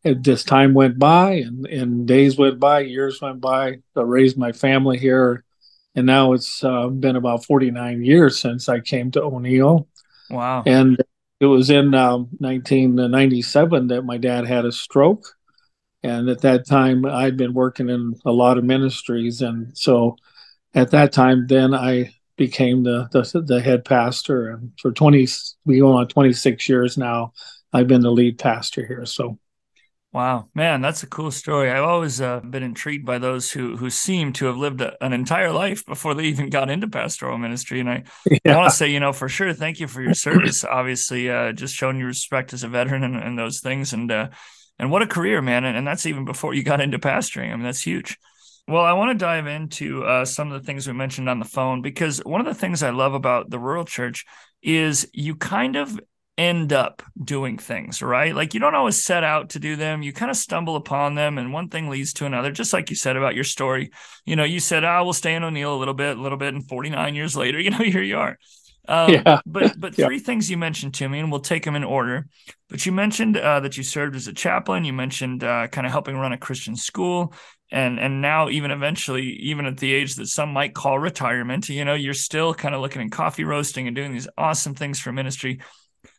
this 0.04 0.42
time 0.42 0.72
went 0.72 0.98
by 0.98 1.32
and, 1.32 1.66
and 1.66 2.08
days 2.08 2.38
went 2.38 2.58
by, 2.58 2.80
years 2.80 3.20
went 3.20 3.42
by. 3.42 3.80
I 3.94 4.00
raised 4.00 4.38
my 4.38 4.52
family 4.52 4.96
here 4.96 5.44
and 5.94 6.06
now 6.06 6.32
it's 6.32 6.62
uh, 6.62 6.88
been 6.88 7.16
about 7.16 7.44
49 7.44 8.04
years 8.04 8.38
since 8.38 8.68
I 8.68 8.80
came 8.80 9.10
to 9.12 9.22
O'Neill. 9.22 9.88
Wow. 10.30 10.62
And 10.66 11.02
it 11.40 11.46
was 11.46 11.70
in 11.70 11.94
um, 11.94 12.28
1997 12.38 13.88
that 13.88 14.02
my 14.02 14.18
dad 14.18 14.46
had 14.46 14.64
a 14.64 14.72
stroke. 14.72 15.24
And 16.02 16.28
at 16.28 16.42
that 16.42 16.66
time, 16.66 17.04
I'd 17.04 17.36
been 17.36 17.54
working 17.54 17.88
in 17.88 18.14
a 18.24 18.30
lot 18.32 18.58
of 18.58 18.64
ministries. 18.64 19.42
And 19.42 19.76
so 19.76 20.16
at 20.74 20.90
that 20.92 21.12
time, 21.12 21.46
then 21.48 21.74
I 21.74 22.14
became 22.36 22.84
the, 22.84 23.08
the, 23.10 23.42
the 23.42 23.60
head 23.60 23.84
pastor. 23.84 24.50
And 24.50 24.72
for 24.80 24.92
20, 24.92 25.26
we 25.64 25.80
go 25.80 25.92
on 25.92 26.06
26 26.06 26.68
years 26.68 26.96
now, 26.96 27.32
I've 27.72 27.88
been 27.88 28.00
the 28.00 28.12
lead 28.12 28.38
pastor 28.38 28.86
here. 28.86 29.04
So 29.04 29.38
Wow, 30.10 30.48
man, 30.54 30.80
that's 30.80 31.02
a 31.02 31.06
cool 31.06 31.30
story. 31.30 31.70
I've 31.70 31.84
always 31.84 32.18
uh, 32.18 32.40
been 32.40 32.62
intrigued 32.62 33.04
by 33.04 33.18
those 33.18 33.52
who 33.52 33.76
who 33.76 33.90
seem 33.90 34.32
to 34.34 34.46
have 34.46 34.56
lived 34.56 34.80
a, 34.80 34.96
an 35.04 35.12
entire 35.12 35.52
life 35.52 35.84
before 35.84 36.14
they 36.14 36.24
even 36.24 36.48
got 36.48 36.70
into 36.70 36.88
pastoral 36.88 37.36
ministry. 37.36 37.80
And 37.80 37.90
I, 37.90 38.04
yeah. 38.26 38.54
I 38.54 38.56
want 38.56 38.70
to 38.70 38.76
say, 38.76 38.88
you 38.88 39.00
know, 39.00 39.12
for 39.12 39.28
sure, 39.28 39.52
thank 39.52 39.80
you 39.80 39.86
for 39.86 40.00
your 40.00 40.14
service. 40.14 40.64
Obviously, 40.64 41.30
uh, 41.30 41.52
just 41.52 41.74
showing 41.74 41.98
your 41.98 42.06
respect 42.06 42.54
as 42.54 42.64
a 42.64 42.68
veteran 42.68 43.04
and, 43.04 43.16
and 43.16 43.38
those 43.38 43.60
things, 43.60 43.92
and 43.92 44.10
uh, 44.10 44.28
and 44.78 44.90
what 44.90 45.02
a 45.02 45.06
career, 45.06 45.42
man. 45.42 45.64
And, 45.64 45.76
and, 45.76 45.86
that's 45.86 46.06
even 46.06 46.24
before 46.24 46.54
you 46.54 46.62
got 46.62 46.80
into 46.80 46.98
pastoring. 46.98 47.52
I 47.52 47.56
mean, 47.56 47.64
that's 47.64 47.82
huge. 47.82 48.16
Well, 48.66 48.84
I 48.84 48.94
want 48.94 49.18
to 49.18 49.24
dive 49.24 49.46
into 49.46 50.04
uh, 50.04 50.24
some 50.24 50.50
of 50.52 50.60
the 50.60 50.66
things 50.66 50.86
we 50.86 50.94
mentioned 50.94 51.28
on 51.28 51.38
the 51.38 51.44
phone 51.44 51.82
because 51.82 52.18
one 52.24 52.40
of 52.40 52.46
the 52.46 52.58
things 52.58 52.82
I 52.82 52.90
love 52.90 53.12
about 53.12 53.50
the 53.50 53.58
rural 53.58 53.84
church 53.84 54.24
is 54.62 55.08
you 55.12 55.36
kind 55.36 55.76
of 55.76 55.98
end 56.38 56.72
up 56.72 57.02
doing 57.22 57.58
things, 57.58 58.00
right? 58.00 58.32
Like 58.34 58.54
you 58.54 58.60
don't 58.60 58.76
always 58.76 59.04
set 59.04 59.24
out 59.24 59.50
to 59.50 59.58
do 59.58 59.74
them. 59.74 60.02
You 60.02 60.12
kind 60.12 60.30
of 60.30 60.36
stumble 60.36 60.76
upon 60.76 61.16
them 61.16 61.36
and 61.36 61.52
one 61.52 61.68
thing 61.68 61.88
leads 61.88 62.12
to 62.14 62.26
another, 62.26 62.52
just 62.52 62.72
like 62.72 62.90
you 62.90 62.96
said 62.96 63.16
about 63.16 63.34
your 63.34 63.44
story. 63.44 63.90
You 64.24 64.36
know, 64.36 64.44
you 64.44 64.60
said, 64.60 64.84
I 64.84 65.00
oh, 65.00 65.04
will 65.04 65.12
stay 65.12 65.34
in 65.34 65.42
O'Neill 65.42 65.74
a 65.74 65.76
little 65.76 65.94
bit, 65.94 66.16
a 66.16 66.20
little 66.20 66.38
bit, 66.38 66.54
and 66.54 66.66
49 66.66 67.14
years 67.16 67.36
later, 67.36 67.58
you 67.60 67.70
know, 67.70 67.78
here 67.78 68.02
you 68.02 68.16
are. 68.16 68.38
Um, 68.86 69.12
yeah. 69.12 69.40
But 69.46 69.78
but 69.78 69.98
yeah. 69.98 70.06
three 70.06 70.18
things 70.20 70.50
you 70.50 70.56
mentioned 70.56 70.94
to 70.94 71.08
me, 71.08 71.18
and 71.18 71.30
we'll 71.30 71.40
take 71.40 71.64
them 71.64 71.76
in 71.76 71.84
order. 71.84 72.26
But 72.70 72.86
you 72.86 72.92
mentioned 72.92 73.36
uh, 73.36 73.60
that 73.60 73.76
you 73.76 73.82
served 73.82 74.16
as 74.16 74.28
a 74.28 74.32
chaplain. 74.32 74.84
You 74.84 74.92
mentioned 74.92 75.44
uh, 75.44 75.66
kind 75.68 75.86
of 75.86 75.92
helping 75.92 76.16
run 76.16 76.32
a 76.32 76.38
Christian 76.38 76.76
school, 76.76 77.34
and 77.70 77.98
and 77.98 78.22
now 78.22 78.48
even 78.48 78.70
eventually, 78.70 79.24
even 79.24 79.66
at 79.66 79.76
the 79.76 79.92
age 79.92 80.14
that 80.14 80.28
some 80.28 80.52
might 80.52 80.74
call 80.74 80.98
retirement, 80.98 81.68
you 81.68 81.84
know, 81.84 81.94
you're 81.94 82.14
still 82.14 82.54
kind 82.54 82.74
of 82.74 82.80
looking 82.80 83.02
at 83.02 83.10
coffee 83.10 83.44
roasting 83.44 83.86
and 83.86 83.96
doing 83.96 84.12
these 84.12 84.28
awesome 84.38 84.74
things 84.74 85.00
for 85.00 85.12
ministry. 85.12 85.60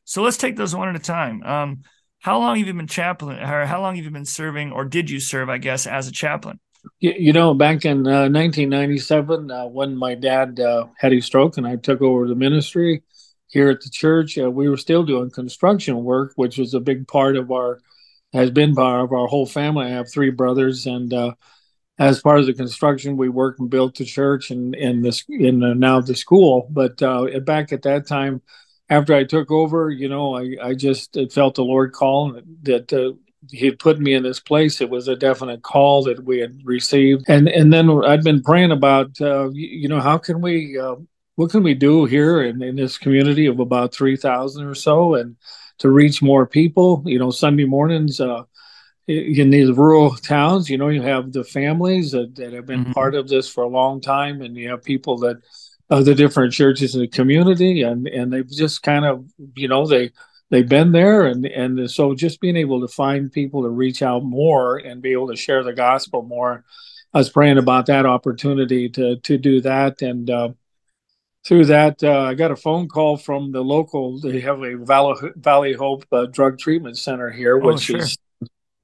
So 0.09 0.23
let's 0.23 0.37
take 0.37 0.55
those 0.55 0.75
one 0.75 0.89
at 0.89 0.95
a 0.95 0.99
time. 0.99 1.43
Um, 1.43 1.83
how 2.17 2.39
long 2.39 2.57
have 2.57 2.67
you 2.67 2.73
been 2.73 2.87
chaplain, 2.87 3.37
or 3.37 3.67
how 3.67 3.79
long 3.79 3.95
have 3.95 4.03
you 4.03 4.09
been 4.09 4.25
serving, 4.25 4.71
or 4.71 4.83
did 4.83 5.07
you 5.07 5.19
serve, 5.19 5.49
I 5.49 5.59
guess, 5.59 5.85
as 5.85 6.07
a 6.07 6.11
chaplain? 6.11 6.59
You 6.99 7.31
know, 7.31 7.53
back 7.53 7.85
in 7.85 8.07
uh, 8.07 8.25
1997, 8.27 9.51
uh, 9.51 9.67
when 9.67 9.95
my 9.95 10.15
dad 10.15 10.59
uh, 10.59 10.87
had 10.97 11.13
a 11.13 11.21
stroke 11.21 11.57
and 11.57 11.67
I 11.67 11.75
took 11.75 12.01
over 12.01 12.27
the 12.27 12.33
ministry 12.33 13.03
here 13.49 13.69
at 13.69 13.81
the 13.81 13.91
church, 13.91 14.35
uh, 14.39 14.49
we 14.49 14.67
were 14.67 14.77
still 14.77 15.03
doing 15.03 15.29
construction 15.29 16.03
work, 16.03 16.33
which 16.37 16.57
was 16.57 16.73
a 16.73 16.79
big 16.79 17.07
part 17.07 17.37
of 17.37 17.51
our, 17.51 17.79
has 18.33 18.49
been 18.49 18.73
part 18.73 19.03
of 19.03 19.13
our 19.13 19.27
whole 19.27 19.45
family. 19.45 19.85
I 19.85 19.89
have 19.89 20.11
three 20.11 20.31
brothers, 20.31 20.87
and 20.87 21.13
uh, 21.13 21.35
as 21.99 22.19
part 22.19 22.39
of 22.39 22.47
the 22.47 22.55
construction, 22.55 23.15
we 23.15 23.29
worked 23.29 23.59
and 23.59 23.69
built 23.69 23.97
the 23.97 24.05
church 24.05 24.49
and 24.49 24.73
and 24.73 25.05
this 25.05 25.23
in 25.29 25.59
now 25.79 26.01
the 26.01 26.15
school. 26.15 26.67
But 26.71 26.99
uh, 27.03 27.27
back 27.41 27.71
at 27.71 27.83
that 27.83 28.07
time, 28.07 28.41
after 28.89 29.13
I 29.13 29.23
took 29.23 29.51
over, 29.51 29.91
you 29.91 30.09
know, 30.09 30.35
I, 30.35 30.55
I 30.61 30.73
just 30.73 31.17
felt 31.31 31.55
the 31.55 31.63
Lord 31.63 31.93
call 31.93 32.39
that 32.63 32.91
uh, 32.91 33.13
He 33.51 33.67
had 33.67 33.79
put 33.79 33.99
me 33.99 34.13
in 34.13 34.23
this 34.23 34.39
place. 34.39 34.81
It 34.81 34.89
was 34.89 35.07
a 35.07 35.15
definite 35.15 35.61
call 35.61 36.03
that 36.03 36.23
we 36.23 36.39
had 36.39 36.59
received, 36.63 37.25
and 37.27 37.47
and 37.47 37.71
then 37.71 37.89
I'd 37.89 38.23
been 38.23 38.41
praying 38.41 38.71
about, 38.71 39.19
uh, 39.21 39.49
you, 39.53 39.87
know, 39.87 40.01
how 40.01 40.17
can 40.17 40.41
we, 40.41 40.77
uh, 40.77 40.95
what 41.35 41.51
can 41.51 41.63
we 41.63 41.73
do 41.73 42.05
here 42.05 42.41
in, 42.43 42.61
in 42.61 42.75
this 42.75 42.97
community 42.97 43.45
of 43.45 43.59
about 43.59 43.93
three 43.93 44.17
thousand 44.17 44.65
or 44.65 44.75
so, 44.75 45.15
and 45.15 45.37
to 45.77 45.89
reach 45.89 46.21
more 46.21 46.45
people. 46.45 47.03
You 47.05 47.19
know, 47.19 47.31
Sunday 47.31 47.65
mornings. 47.65 48.19
Uh, 48.19 48.43
in 49.07 49.49
these 49.49 49.71
rural 49.71 50.15
towns, 50.15 50.69
you 50.69 50.77
know, 50.77 50.89
you 50.89 51.01
have 51.01 51.31
the 51.31 51.43
families 51.43 52.11
that, 52.11 52.35
that 52.35 52.53
have 52.53 52.67
been 52.67 52.83
mm-hmm. 52.83 52.91
part 52.91 53.15
of 53.15 53.27
this 53.27 53.49
for 53.49 53.63
a 53.63 53.67
long 53.67 53.99
time, 53.99 54.43
and 54.43 54.55
you 54.55 54.69
have 54.69 54.83
people 54.83 55.17
that 55.17 55.41
the 55.89 56.15
different 56.15 56.53
churches 56.53 56.95
in 56.95 57.01
the 57.01 57.07
community, 57.07 57.81
and 57.81 58.07
and 58.07 58.31
they've 58.31 58.49
just 58.49 58.83
kind 58.83 59.05
of 59.05 59.25
you 59.55 59.67
know 59.67 59.87
they 59.87 60.11
they've 60.49 60.69
been 60.69 60.91
there, 60.91 61.25
and 61.25 61.45
and 61.45 61.89
so 61.89 62.13
just 62.13 62.39
being 62.39 62.55
able 62.55 62.81
to 62.81 62.87
find 62.87 63.31
people 63.31 63.63
to 63.63 63.69
reach 63.69 64.01
out 64.01 64.23
more 64.23 64.77
and 64.77 65.01
be 65.01 65.11
able 65.11 65.29
to 65.29 65.35
share 65.35 65.63
the 65.63 65.73
gospel 65.73 66.21
more. 66.21 66.63
I 67.13 67.17
was 67.17 67.29
praying 67.29 67.57
about 67.57 67.87
that 67.87 68.05
opportunity 68.05 68.89
to 68.89 69.17
to 69.17 69.37
do 69.37 69.61
that, 69.61 70.01
and 70.01 70.29
uh, 70.29 70.49
through 71.45 71.65
that, 71.65 72.03
uh, 72.03 72.21
I 72.21 72.35
got 72.35 72.51
a 72.51 72.55
phone 72.55 72.87
call 72.87 73.17
from 73.17 73.51
the 73.51 73.61
local. 73.61 74.19
They 74.19 74.41
have 74.41 74.61
a 74.61 74.75
Valley, 74.77 75.31
Valley 75.35 75.73
Hope 75.73 76.05
uh, 76.11 76.25
Drug 76.27 76.59
Treatment 76.59 76.97
Center 76.97 77.31
here, 77.31 77.57
oh, 77.57 77.65
which 77.65 77.89
oh, 77.91 77.97
sure. 77.97 77.97
is 77.97 78.17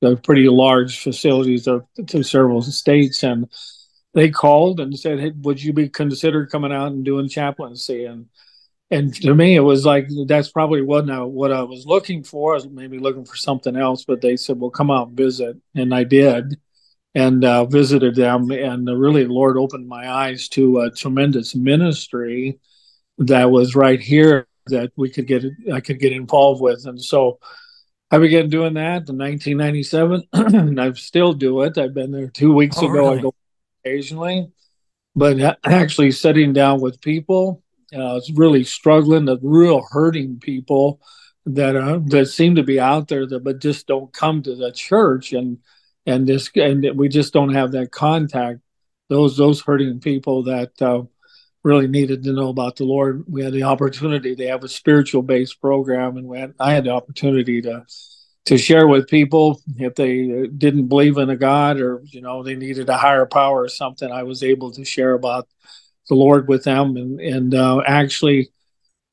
a 0.01 0.15
pretty 0.15 0.47
large 0.47 1.03
facilities 1.03 1.67
of 1.67 1.85
to 2.07 2.24
several 2.24 2.63
states, 2.63 3.21
and 3.21 3.47
they 4.15 4.31
called 4.31 4.79
and 4.79 4.98
said, 4.98 5.19
hey, 5.19 5.31
"Would 5.41 5.62
you 5.62 5.74
be 5.74 5.89
considered 5.89 6.50
coming 6.50 6.72
out 6.72 6.93
and 6.93 7.05
doing 7.05 7.29
chaplaincy?" 7.29 8.05
And 8.05 8.27
and 8.91 9.13
to 9.22 9.36
me, 9.36 9.55
it 9.55 9.62
was 9.62 9.86
like 9.86 10.07
that's 10.27 10.50
probably 10.50 10.81
what 10.81 11.10
I, 11.10 11.22
what 11.22 11.51
I 11.51 11.63
was 11.63 11.86
looking 11.86 12.24
for. 12.24 12.53
I 12.53 12.55
was 12.55 12.67
maybe 12.67 12.98
looking 12.98 13.25
for 13.25 13.36
something 13.36 13.75
else, 13.75 14.05
but 14.05 14.22
they 14.22 14.38
said, 14.38 14.60
"Well, 14.60 14.72
come 14.72 14.89
out 14.89 15.10
and 15.10 15.17
visit," 15.17 15.57
and 15.75 15.93
I 15.93 16.03
did. 16.05 16.57
and 17.15 17.45
uh, 17.45 17.65
visited 17.65 18.15
them. 18.15 18.51
And 18.51 18.88
really, 18.88 19.24
the 19.24 19.34
Lord 19.34 19.57
opened 19.57 19.88
my 19.88 20.10
eyes 20.12 20.50
to 20.50 20.81
a 20.81 20.91
tremendous 20.91 21.55
ministry 21.55 22.60
that 23.19 23.50
was 23.51 23.75
right 23.75 24.01
here 24.01 24.48
that 24.67 24.91
we 24.98 25.10
could 25.10 25.27
get 25.27 25.45
I 25.74 25.79
could 25.81 26.00
get 26.00 26.13
involved 26.13 26.62
with. 26.62 26.86
And 26.86 27.01
so 27.01 27.39
I 28.12 28.17
began 28.19 28.50
doing 28.50 28.75
that 28.75 29.10
in 29.10 29.17
1997, 29.17 30.24
and 30.34 30.81
I 30.81 30.91
still 30.93 31.34
do 31.34 31.62
it. 31.62 31.77
I've 31.77 31.93
been 31.93 32.12
there 32.12 32.29
two 32.29 32.53
weeks 32.53 32.77
oh, 32.79 32.86
ago. 32.86 33.10
Really? 33.10 33.19
I 33.19 33.22
go 33.22 33.36
occasionally, 33.85 34.51
but 35.15 35.59
actually 35.63 36.11
sitting 36.11 36.53
down 36.53 36.81
with 36.81 37.01
people, 37.01 37.63
uh, 37.95 38.19
really 38.33 38.63
struggling, 38.63 39.25
the 39.25 39.37
real 39.41 39.83
hurting 39.91 40.39
people 40.39 40.99
that 41.45 41.75
are 41.75 41.99
that 41.99 42.25
seem 42.25 42.55
to 42.55 42.63
be 42.63 42.79
out 42.79 43.07
there 43.07 43.27
that 43.27 43.43
but 43.43 43.59
just 43.59 43.85
don't 43.85 44.11
come 44.11 44.41
to 44.41 44.55
the 44.55 44.71
church 44.71 45.31
and 45.31 45.59
and 46.07 46.27
this 46.27 46.49
and 46.55 46.87
we 46.95 47.07
just 47.07 47.33
don't 47.33 47.53
have 47.53 47.71
that 47.71 47.91
contact. 47.91 48.59
Those 49.09 49.37
those 49.37 49.61
hurting 49.61 49.99
people 49.99 50.43
that 50.43 50.81
uh, 50.81 51.03
really 51.63 51.87
needed 51.87 52.23
to 52.23 52.33
know 52.33 52.49
about 52.49 52.75
the 52.75 52.85
lord. 52.85 53.25
We 53.27 53.43
had 53.43 53.53
the 53.53 53.63
opportunity 53.63 54.35
to 54.35 54.47
have 54.47 54.63
a 54.63 54.67
spiritual 54.67 55.21
based 55.21 55.61
program 55.61 56.17
and 56.17 56.35
had, 56.35 56.53
i 56.59 56.73
had 56.73 56.85
the 56.85 56.91
opportunity 56.91 57.61
to 57.61 57.85
to 58.45 58.57
share 58.57 58.87
with 58.87 59.07
people 59.07 59.61
if 59.77 59.95
they 59.95 60.47
didn't 60.47 60.87
believe 60.87 61.17
in 61.17 61.29
a 61.29 61.35
god 61.35 61.79
or 61.79 62.01
you 62.05 62.21
know 62.21 62.43
they 62.43 62.55
needed 62.55 62.89
a 62.89 62.97
higher 62.97 63.25
power 63.25 63.63
or 63.63 63.69
something 63.69 64.11
i 64.11 64.23
was 64.23 64.43
able 64.43 64.71
to 64.71 64.85
share 64.85 65.13
about 65.13 65.47
the 66.09 66.15
lord 66.15 66.47
with 66.47 66.63
them 66.63 66.95
and 66.97 67.19
and 67.19 67.55
uh, 67.55 67.81
actually 67.85 68.49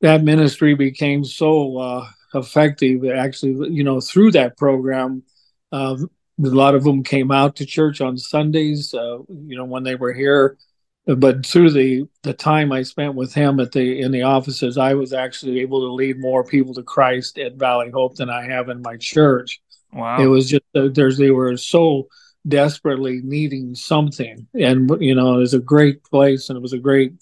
that 0.03 0.25
ministry 0.25 0.75
became 0.75 1.25
so 1.25 1.79
uh, 1.79 2.07
effective. 2.35 3.05
Actually, 3.07 3.71
you 3.71 3.85
know, 3.85 4.01
through 4.01 4.33
that 4.33 4.57
program, 4.59 5.23
uh, 5.71 5.97
a 5.97 6.07
lot 6.39 6.75
of 6.75 6.85
them 6.85 7.03
came 7.03 7.31
out 7.31 7.57
to 7.57 7.67
church 7.67 8.01
on 8.01 8.19
Sundays. 8.19 8.93
Uh, 8.93 9.19
you 9.29 9.57
know, 9.57 9.65
when 9.65 9.85
they 9.85 9.95
were 9.95 10.13
here, 10.13 10.59
but 11.07 11.45
through 11.45 11.71
the 11.71 12.07
the 12.23 12.33
time 12.33 12.73
I 12.73 12.83
spent 12.83 13.15
with 13.15 13.35
him 13.35 13.59
at 13.61 13.73
the 13.73 14.01
in 14.01 14.13
the 14.13 14.23
offices, 14.23 14.79
I 14.79 14.95
was 14.95 15.13
actually 15.13 15.61
able 15.61 15.81
to 15.81 15.93
lead 15.93 16.21
more 16.21 16.45
people 16.45 16.75
to 16.75 16.83
Christ 16.83 17.39
at 17.39 17.55
Valley 17.55 17.91
Hope 17.91 18.17
than 18.17 18.31
I 18.31 18.45
have 18.45 18.69
in 18.69 18.83
my 18.83 18.97
church. 18.97 19.61
Wow! 19.93 20.21
It 20.21 20.27
was 20.27 20.49
just 20.49 20.65
uh, 20.75 20.89
there's 20.93 21.19
they 21.19 21.31
were 21.31 21.57
so 21.57 22.09
desperately 22.47 23.21
needing 23.23 23.75
something, 23.75 24.47
and 24.55 24.91
you 25.01 25.15
know, 25.15 25.37
it 25.37 25.41
was 25.41 25.55
a 25.55 25.61
great 25.61 26.05
place 26.05 26.49
and 26.49 26.57
it 26.57 26.63
was 26.63 26.73
a 26.73 26.79
great 26.79 27.15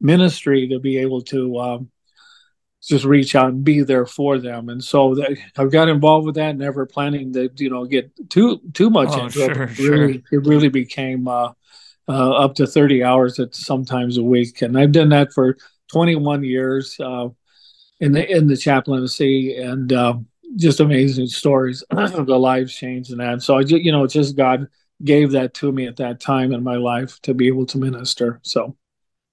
ministry 0.00 0.68
to 0.68 0.78
be 0.78 0.98
able 0.98 1.22
to 1.22 1.58
um, 1.58 1.90
just 2.82 3.04
reach 3.04 3.34
out 3.34 3.48
and 3.48 3.64
be 3.64 3.82
there 3.82 4.06
for 4.06 4.38
them. 4.38 4.68
And 4.68 4.82
so 4.82 5.14
that, 5.16 5.36
I've 5.56 5.72
got 5.72 5.88
involved 5.88 6.26
with 6.26 6.36
that, 6.36 6.56
never 6.56 6.86
planning 6.86 7.32
to, 7.32 7.50
you 7.56 7.70
know, 7.70 7.84
get 7.84 8.12
too 8.30 8.60
too 8.72 8.90
much 8.90 9.08
oh, 9.10 9.24
into 9.24 9.40
sure, 9.40 9.62
it. 9.64 9.78
Really, 9.78 10.12
sure. 10.28 10.40
it 10.40 10.46
really 10.46 10.68
became 10.68 11.26
uh, 11.26 11.52
uh, 12.08 12.32
up 12.32 12.54
to 12.56 12.66
30 12.66 13.02
hours 13.02 13.38
at 13.38 13.54
sometimes 13.54 14.16
a 14.16 14.22
week. 14.22 14.62
And 14.62 14.78
I've 14.78 14.92
done 14.92 15.08
that 15.10 15.32
for 15.32 15.56
21 15.92 16.44
years 16.44 16.96
uh, 17.00 17.28
in 18.00 18.12
the 18.12 18.30
in 18.30 18.46
the 18.46 18.56
chaplaincy 18.56 19.56
and 19.56 19.92
uh, 19.92 20.14
just 20.56 20.80
amazing 20.80 21.26
stories 21.26 21.82
of 21.90 22.26
the 22.26 22.38
lives 22.38 22.74
changed 22.74 23.10
and 23.10 23.20
that. 23.20 23.42
So 23.42 23.56
I 23.56 23.62
just, 23.62 23.82
you 23.82 23.92
know, 23.92 24.06
just 24.06 24.36
God 24.36 24.68
gave 25.04 25.32
that 25.32 25.54
to 25.54 25.72
me 25.72 25.86
at 25.86 25.96
that 25.96 26.20
time 26.20 26.52
in 26.52 26.62
my 26.62 26.76
life 26.76 27.20
to 27.22 27.34
be 27.34 27.48
able 27.48 27.66
to 27.66 27.78
minister. 27.78 28.40
So 28.42 28.76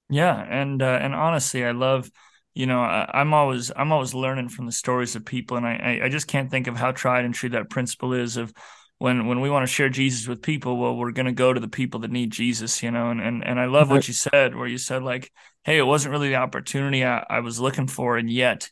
yeah, 0.10 0.46
and 0.50 0.82
uh, 0.82 1.00
and 1.02 1.16
honestly, 1.16 1.64
I 1.64 1.72
love 1.72 2.12
you 2.54 2.68
know 2.68 2.82
I, 2.82 3.22
am 3.22 3.34
always 3.34 3.72
i'm 3.76 3.92
always 3.92 4.14
learning 4.14 4.50
from 4.50 4.66
the 4.66 4.72
stories 4.72 5.16
of 5.16 5.26
people 5.26 5.58
and 5.58 5.66
I, 5.66 6.02
I 6.04 6.10
just 6.10 6.28
can't 6.28 6.52
think 6.52 6.68
of 6.68 6.78
how 6.78 6.92
tried 6.92 7.26
and 7.26 7.34
true 7.34 7.50
that 7.50 7.70
principle 7.70 8.14
is 8.14 8.38
of 8.38 8.54
when 9.00 9.28
when 9.28 9.42
we 9.42 9.50
want 9.50 9.68
to 9.68 9.74
share 9.74 9.90
jesus 9.90 10.28
with 10.28 10.42
people 10.42 10.78
well 10.78 10.96
we're 10.96 11.12
going 11.12 11.26
to 11.26 11.32
go 11.32 11.52
to 11.52 11.60
the 11.60 11.68
people 11.68 12.02
that 12.02 12.12
need 12.12 12.32
jesus 12.32 12.82
you 12.84 12.92
know 12.92 13.10
and 13.10 13.22
and, 13.22 13.46
and 13.46 13.60
i 13.60 13.66
love 13.66 13.90
what 13.90 14.08
you 14.08 14.14
said 14.14 14.56
where 14.56 14.68
you 14.68 14.78
said 14.78 15.04
like 15.04 15.32
hey 15.64 15.78
it 15.78 15.86
wasn't 15.86 16.12
really 16.12 16.30
the 16.30 16.36
opportunity 16.36 17.04
i, 17.06 17.26
I 17.30 17.40
was 17.40 17.60
looking 17.60 17.88
for 17.88 18.18
and 18.18 18.30
yet 18.30 18.70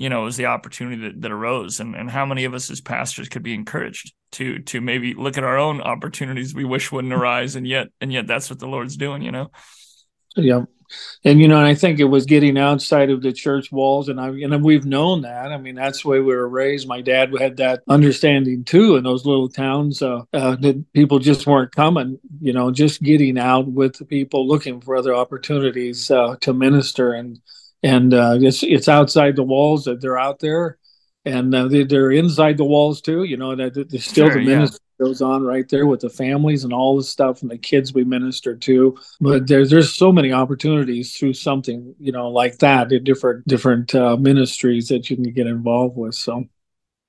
you 0.00 0.08
know 0.08 0.22
it 0.22 0.24
was 0.24 0.38
the 0.38 0.46
opportunity 0.46 1.02
that, 1.02 1.20
that 1.20 1.30
arose. 1.30 1.78
And, 1.78 1.94
and 1.94 2.10
how 2.10 2.24
many 2.24 2.44
of 2.44 2.54
us 2.54 2.70
as 2.70 2.80
pastors 2.80 3.28
could 3.28 3.42
be 3.42 3.54
encouraged 3.54 4.14
to 4.32 4.58
to 4.60 4.80
maybe 4.80 5.12
look 5.14 5.36
at 5.36 5.44
our 5.44 5.58
own 5.58 5.82
opportunities 5.82 6.54
we 6.54 6.64
wish 6.64 6.90
wouldn't 6.90 7.12
arise 7.12 7.54
and 7.54 7.66
yet 7.66 7.88
and 8.00 8.10
yet 8.10 8.26
that's 8.26 8.48
what 8.48 8.58
the 8.58 8.66
lord's 8.66 8.96
doing 8.96 9.22
you 9.22 9.30
know? 9.30 9.50
Yeah 10.36 10.64
and 11.24 11.40
you 11.40 11.48
know, 11.48 11.58
and 11.58 11.66
I 11.66 11.74
think 11.74 12.00
it 12.00 12.04
was 12.04 12.24
getting 12.24 12.56
outside 12.56 13.10
of 13.10 13.22
the 13.22 13.32
church 13.32 13.70
walls, 13.70 14.08
and 14.08 14.20
I 14.20 14.28
and 14.28 14.64
we've 14.64 14.86
known 14.86 15.22
that. 15.22 15.52
I 15.52 15.58
mean, 15.58 15.74
that's 15.74 16.02
the 16.02 16.08
way 16.08 16.20
we 16.20 16.34
were 16.34 16.48
raised. 16.48 16.88
My 16.88 17.00
dad 17.00 17.32
had 17.38 17.58
that 17.58 17.82
understanding 17.88 18.64
too 18.64 18.96
in 18.96 19.04
those 19.04 19.26
little 19.26 19.48
towns 19.48 20.02
uh, 20.02 20.22
uh, 20.32 20.56
that 20.56 20.92
people 20.92 21.18
just 21.18 21.46
weren't 21.46 21.74
coming. 21.74 22.18
You 22.40 22.52
know, 22.52 22.70
just 22.70 23.02
getting 23.02 23.38
out 23.38 23.66
with 23.68 23.98
the 23.98 24.04
people, 24.04 24.48
looking 24.48 24.80
for 24.80 24.96
other 24.96 25.14
opportunities 25.14 26.10
uh, 26.10 26.36
to 26.40 26.54
minister, 26.54 27.12
and 27.12 27.38
and 27.82 28.14
uh, 28.14 28.38
it's 28.40 28.62
it's 28.62 28.88
outside 28.88 29.36
the 29.36 29.42
walls 29.42 29.84
that 29.84 30.00
they're 30.00 30.18
out 30.18 30.38
there, 30.40 30.78
and 31.24 31.54
uh, 31.54 31.68
they, 31.68 31.82
are 31.82 32.12
inside 32.12 32.56
the 32.56 32.64
walls 32.64 33.00
too. 33.00 33.24
You 33.24 33.36
know, 33.36 33.54
that 33.56 33.74
there's 33.74 34.06
still 34.06 34.28
sure, 34.28 34.34
the 34.34 34.44
ministry. 34.44 34.78
Yeah 34.80 34.86
goes 35.00 35.22
on 35.22 35.42
right 35.42 35.68
there 35.68 35.86
with 35.86 36.00
the 36.00 36.10
families 36.10 36.64
and 36.64 36.72
all 36.72 36.96
the 36.96 37.02
stuff 37.02 37.42
and 37.42 37.50
the 37.50 37.58
kids 37.58 37.92
we 37.92 38.04
minister 38.04 38.54
to. 38.54 38.96
But 39.20 39.46
there's 39.46 39.70
there's 39.70 39.96
so 39.96 40.12
many 40.12 40.32
opportunities 40.32 41.16
through 41.16 41.34
something 41.34 41.94
you 41.98 42.12
know 42.12 42.28
like 42.28 42.58
that 42.58 42.92
in 42.92 43.02
different 43.04 43.46
different 43.46 43.94
uh, 43.94 44.16
ministries 44.16 44.88
that 44.88 45.10
you 45.10 45.16
can 45.16 45.32
get 45.32 45.46
involved 45.46 45.96
with. 45.96 46.14
So, 46.14 46.44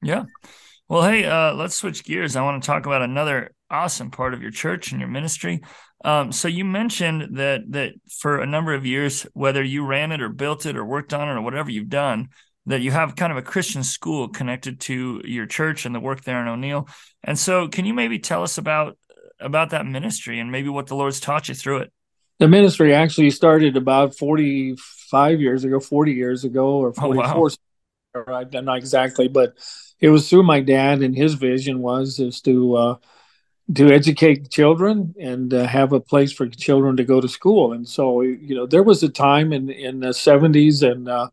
yeah. 0.01 0.23
Well, 0.87 1.03
hey, 1.03 1.25
uh, 1.25 1.53
let's 1.53 1.75
switch 1.75 2.03
gears. 2.03 2.35
I 2.35 2.41
want 2.41 2.61
to 2.61 2.67
talk 2.67 2.85
about 2.85 3.01
another 3.01 3.53
awesome 3.69 4.11
part 4.11 4.33
of 4.33 4.41
your 4.41 4.51
church 4.51 4.91
and 4.91 4.99
your 4.99 5.09
ministry. 5.09 5.61
Um, 6.03 6.31
so 6.31 6.47
you 6.47 6.65
mentioned 6.65 7.37
that 7.37 7.71
that 7.71 7.93
for 8.09 8.39
a 8.39 8.47
number 8.47 8.73
of 8.73 8.85
years, 8.85 9.25
whether 9.33 9.63
you 9.63 9.85
ran 9.85 10.11
it 10.11 10.21
or 10.21 10.29
built 10.29 10.65
it 10.65 10.75
or 10.75 10.83
worked 10.83 11.13
on 11.13 11.27
it 11.29 11.31
or 11.31 11.41
whatever 11.41 11.69
you've 11.69 11.89
done, 11.89 12.29
that 12.65 12.81
you 12.81 12.91
have 12.91 13.15
kind 13.15 13.31
of 13.31 13.37
a 13.37 13.41
Christian 13.41 13.83
school 13.83 14.27
connected 14.27 14.79
to 14.81 15.21
your 15.25 15.45
church 15.45 15.85
and 15.85 15.95
the 15.95 15.99
work 15.99 16.23
there 16.23 16.41
in 16.41 16.47
O'Neill. 16.47 16.87
And 17.23 17.37
so, 17.37 17.67
can 17.67 17.85
you 17.85 17.93
maybe 17.93 18.19
tell 18.19 18.43
us 18.43 18.57
about 18.57 18.97
about 19.39 19.71
that 19.71 19.85
ministry 19.85 20.39
and 20.39 20.51
maybe 20.51 20.69
what 20.69 20.87
the 20.87 20.95
Lord's 20.95 21.19
taught 21.19 21.49
you 21.49 21.55
through 21.55 21.79
it? 21.79 21.91
The 22.39 22.47
ministry 22.47 22.93
actually 22.93 23.31
started 23.31 23.77
about 23.77 24.15
45 24.15 25.41
years 25.41 25.63
ago, 25.63 25.79
40 25.79 26.11
years 26.13 26.43
ago, 26.43 26.77
or 26.77 26.93
44. 26.93 27.25
Oh, 27.25 28.23
wow. 28.27 28.35
I 28.35 28.43
don't 28.43 28.65
know 28.65 28.73
exactly, 28.73 29.27
but 29.27 29.57
it 29.99 30.09
was 30.09 30.29
through 30.29 30.43
my 30.43 30.59
dad, 30.59 31.01
and 31.01 31.15
his 31.15 31.35
vision 31.35 31.79
was 31.79 32.19
is 32.19 32.41
to 32.41 32.75
uh, 32.75 32.95
to 33.75 33.91
educate 33.91 34.49
children 34.49 35.13
and 35.19 35.53
uh, 35.53 35.65
have 35.65 35.93
a 35.93 35.99
place 35.99 36.31
for 36.31 36.47
children 36.47 36.97
to 36.97 37.03
go 37.03 37.21
to 37.21 37.27
school. 37.27 37.73
And 37.73 37.87
so, 37.87 38.21
you 38.21 38.55
know, 38.55 38.65
there 38.65 38.83
was 38.83 39.03
a 39.03 39.09
time 39.09 39.53
in 39.53 39.69
in 39.69 39.99
the 39.99 40.09
70s 40.09 40.83
and 40.89 41.07
uh, 41.07 41.29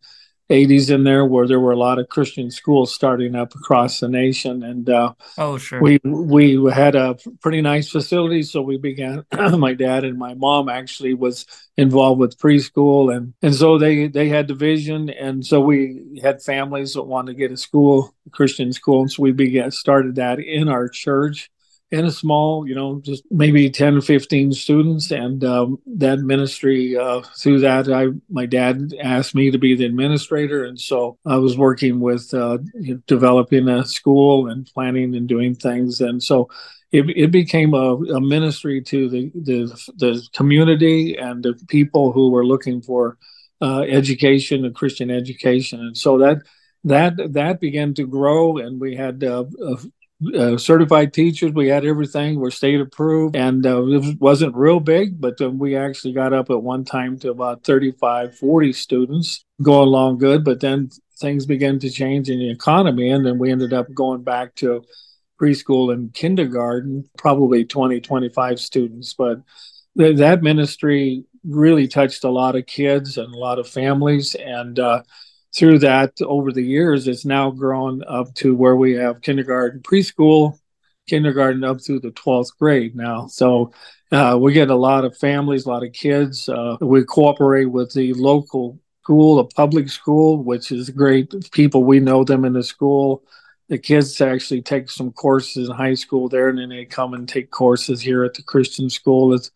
80s 0.50 0.90
in 0.90 1.05
there 1.05 1.25
where 1.25 1.47
there 1.47 1.61
were 1.61 1.73
a 1.73 1.78
lot 1.78 1.99
of 1.99 2.09
Christian 2.09 2.50
schools 2.50 2.95
starting 2.95 3.35
up 3.35 3.55
across 3.55 4.00
the 4.00 4.09
nation. 4.09 4.62
And 4.62 4.88
uh, 4.88 5.12
oh, 5.37 5.59
sure. 5.59 5.81
We, 5.81 5.99
we 6.05 6.73
had 6.73 6.95
a 6.95 7.17
pretty 7.40 7.61
nice 7.61 7.90
facility. 7.90 8.43
So 8.43 8.62
we 8.62 8.78
began, 8.78 9.25
my 9.33 9.75
dad 9.75 10.05
and 10.05 10.19
my 10.19 10.35
mom 10.35 10.69
actually 10.69 11.14
was 11.14 11.47
involved 11.76 12.21
with 12.21 12.38
preschool. 12.38 13.14
And, 13.14 13.35
and 13.43 13.55
so 13.55 13.78
they, 13.78 14.09
they 14.09 14.28
had 14.28 14.47
division. 14.47 15.11
And 15.11 15.45
so 15.45 15.61
we 15.61 16.21
had 16.23 16.43
families 16.43 16.95
that 16.95 17.02
wanted 17.02 17.33
to 17.33 17.38
get 17.38 17.52
a 17.52 17.57
school, 17.57 18.14
a 18.26 18.31
Christian 18.31 18.73
school. 18.73 19.02
And 19.02 19.12
so 19.12 19.23
we 19.23 19.33
began, 19.33 19.71
started 19.71 20.14
that 20.17 20.38
in 20.38 20.69
our 20.69 20.88
church 20.88 21.50
in 21.90 22.04
a 22.04 22.11
small, 22.11 22.68
you 22.68 22.75
know, 22.75 23.00
just 23.02 23.25
maybe 23.30 23.71
10 23.71 23.97
or 23.97 24.00
15 24.02 24.52
students. 24.52 25.11
And 25.11 25.42
um, 25.42 25.80
that 25.87 26.18
ministry, 26.18 26.97
uh, 26.97 27.23
through 27.38 27.61
that, 27.61 27.90
I 27.90 28.09
my 28.28 28.45
dad 28.47 28.95
asked 29.00 29.35
me 29.35 29.50
to 29.50 29.59
be 29.59 29.75
the 29.75 29.87
administrator. 29.87 30.64
And 30.64 30.78
so 30.78 31.18
I 31.25 31.37
was 31.37 31.57
working 31.57 32.00
with 32.00 32.33
uh, 32.35 32.59
developing 33.07 33.68
a 33.68 33.87
school 33.87 34.49
and 34.49 34.66
planning 34.66 35.14
and 35.14 35.26
doing 35.26 35.54
things. 35.54 36.00
And 36.00 36.23
so 36.23 36.50
it, 36.92 37.09
it 37.11 37.30
became 37.30 37.73
a, 37.73 37.95
a 37.95 38.21
ministry 38.21 38.83
to 38.83 39.09
the, 39.09 39.30
the, 39.35 39.92
the 39.97 40.26
community 40.35 41.16
and 41.16 41.42
the 41.42 41.54
people 41.68 42.12
who 42.12 42.30
were 42.30 42.47
looking 42.47 42.83
for 42.83 43.16
uh, 43.61 43.80
education 43.80 44.64
and 44.64 44.75
Christian 44.75 45.11
education. 45.11 45.80
And 45.80 45.97
so 45.97 46.18
that 46.18 46.42
that 46.85 47.33
that 47.33 47.61
began 47.61 47.92
to 47.95 48.07
grow 48.07 48.57
and 48.59 48.80
we 48.80 48.95
had 48.95 49.25
uh, 49.25 49.45
uh, 50.35 50.57
certified 50.57 51.13
teachers. 51.13 51.53
We 51.53 51.69
had 51.69 51.85
everything. 51.85 52.41
We're 52.41 52.51
state 52.51 52.81
approved, 52.81 53.37
and 53.37 53.65
uh, 53.65 53.85
it 53.87 54.21
wasn't 54.21 54.57
real 54.57 54.81
big, 54.81 55.21
but 55.21 55.41
uh, 55.41 55.51
we 55.51 55.77
actually 55.77 56.13
got 56.13 56.33
up 56.33 56.51
at 56.51 56.63
one 56.63 56.85
time 56.85 57.19
to 57.21 57.31
about 57.31 57.65
35, 57.65 58.37
40 58.37 58.73
students, 58.73 59.45
going 59.63 59.89
along 59.89 60.19
good. 60.19 60.45
But 60.45 60.61
then 60.61 60.91
things 61.21 61.47
began 61.47 61.79
to 61.81 61.91
change 61.91 62.29
in 62.29 62.39
the 62.39 62.51
economy, 62.51 63.11
and 63.11 63.25
then 63.25 63.39
we 63.39 63.51
ended 63.51 63.73
up 63.73 63.93
going 63.95 64.23
back 64.23 64.55
to 64.57 64.85
preschool 65.41 65.93
and 65.93 66.13
kindergarten, 66.13 67.09
probably 67.17 67.65
20, 67.65 68.01
25 68.01 68.59
students. 68.59 69.15
But 69.15 69.41
th- 69.97 70.17
that 70.17 70.43
ministry 70.43 71.25
really 71.45 71.87
touched 71.87 72.25
a 72.25 72.31
lot 72.31 72.57
of 72.57 72.67
kids 72.67 73.19
and 73.19 73.33
a 73.33 73.39
lot 73.39 73.61
of 73.61 73.69
families, 73.69 74.35
and 74.35 74.79
uh, 74.81 75.03
through 75.59 75.81
that 75.81 76.12
over 76.23 76.53
the 76.53 76.62
years, 76.62 77.09
it's 77.09 77.25
now 77.25 77.50
grown 77.50 78.05
up 78.05 78.33
to 78.35 78.55
where 78.55 78.77
we 78.77 78.93
have 78.93 79.23
kindergarten, 79.23 79.81
preschool, 79.81 80.57
kindergarten 81.09 81.65
up 81.65 81.81
through 81.81 81.99
the 81.99 82.12
12th 82.12 82.57
grade 82.59 82.95
now. 82.95 83.27
So 83.27 83.73
uh, 84.12 84.38
we 84.41 84.53
get 84.53 84.71
a 84.71 84.77
lot 84.77 85.05
of 85.05 85.17
families, 85.17 85.67
a 85.67 85.71
lot 85.71 85.85
of 85.85 85.93
kids. 85.93 86.49
Uh, 86.49 86.77
we 86.81 87.05
cooperate 87.05 87.67
with 87.67 87.93
the 87.93 88.12
local 88.15 88.79
school, 89.03 89.41
a 89.41 89.45
public 89.45 89.88
school, 89.88 90.45
which 90.45 90.71
is 90.71 90.91
great. 90.91 91.35
People, 91.50 91.83
we 91.83 91.99
know 91.99 92.23
them 92.23 92.45
in 92.45 92.53
the 92.53 92.62
school. 92.62 93.25
The 93.69 93.79
kids 93.79 94.21
actually 94.21 94.62
take 94.62 94.88
some 94.88 95.12
courses 95.12 95.69
in 95.69 95.75
high 95.75 95.95
school 95.95 96.29
there, 96.29 96.49
and 96.49 96.59
then 96.59 96.69
they 96.69 96.85
come 96.85 97.15
and 97.15 97.29
take 97.29 97.50
courses 97.50 98.00
here 98.00 98.25
at 98.25 98.35
the 98.35 98.43
Christian 98.43 98.88
school. 98.88 99.35
It's 99.35 99.50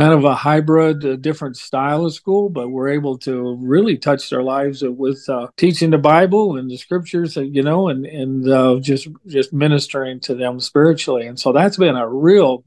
kind 0.00 0.14
of 0.14 0.24
a 0.24 0.34
hybrid, 0.34 1.04
a 1.04 1.14
different 1.14 1.58
style 1.58 2.06
of 2.06 2.14
school, 2.14 2.48
but 2.48 2.70
we're 2.70 2.88
able 2.88 3.18
to 3.18 3.54
really 3.60 3.98
touch 3.98 4.30
their 4.30 4.42
lives 4.42 4.82
with 4.82 5.28
uh, 5.28 5.48
teaching 5.58 5.90
the 5.90 5.98
Bible 5.98 6.56
and 6.56 6.70
the 6.70 6.78
scriptures, 6.78 7.36
uh, 7.36 7.42
you 7.42 7.62
know, 7.62 7.88
and 7.88 8.06
and 8.06 8.48
uh, 8.48 8.78
just 8.80 9.08
just 9.26 9.52
ministering 9.52 10.18
to 10.20 10.34
them 10.34 10.58
spiritually. 10.58 11.26
And 11.26 11.38
so 11.38 11.52
that's 11.52 11.76
been 11.76 11.96
a 11.96 12.08
real 12.08 12.64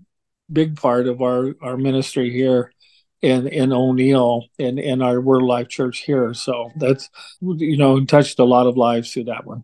big 0.52 0.76
part 0.76 1.08
of 1.08 1.24
our 1.24 1.56
our 1.60 1.76
ministry 1.76 2.30
here 2.30 2.72
in 3.24 3.48
in 3.48 3.74
O'Neill 3.74 4.46
and 4.60 4.78
in 4.78 5.02
our 5.02 5.20
Word 5.20 5.42
Life 5.42 5.70
Church 5.70 6.02
here. 6.02 6.36
So 6.36 6.70
that's 6.76 7.10
you 7.42 7.78
know 7.78 8.06
touched 8.06 8.38
a 8.38 8.44
lot 8.44 8.68
of 8.68 8.78
lives 8.78 9.12
through 9.12 9.26
that 9.26 9.44
one. 9.44 9.64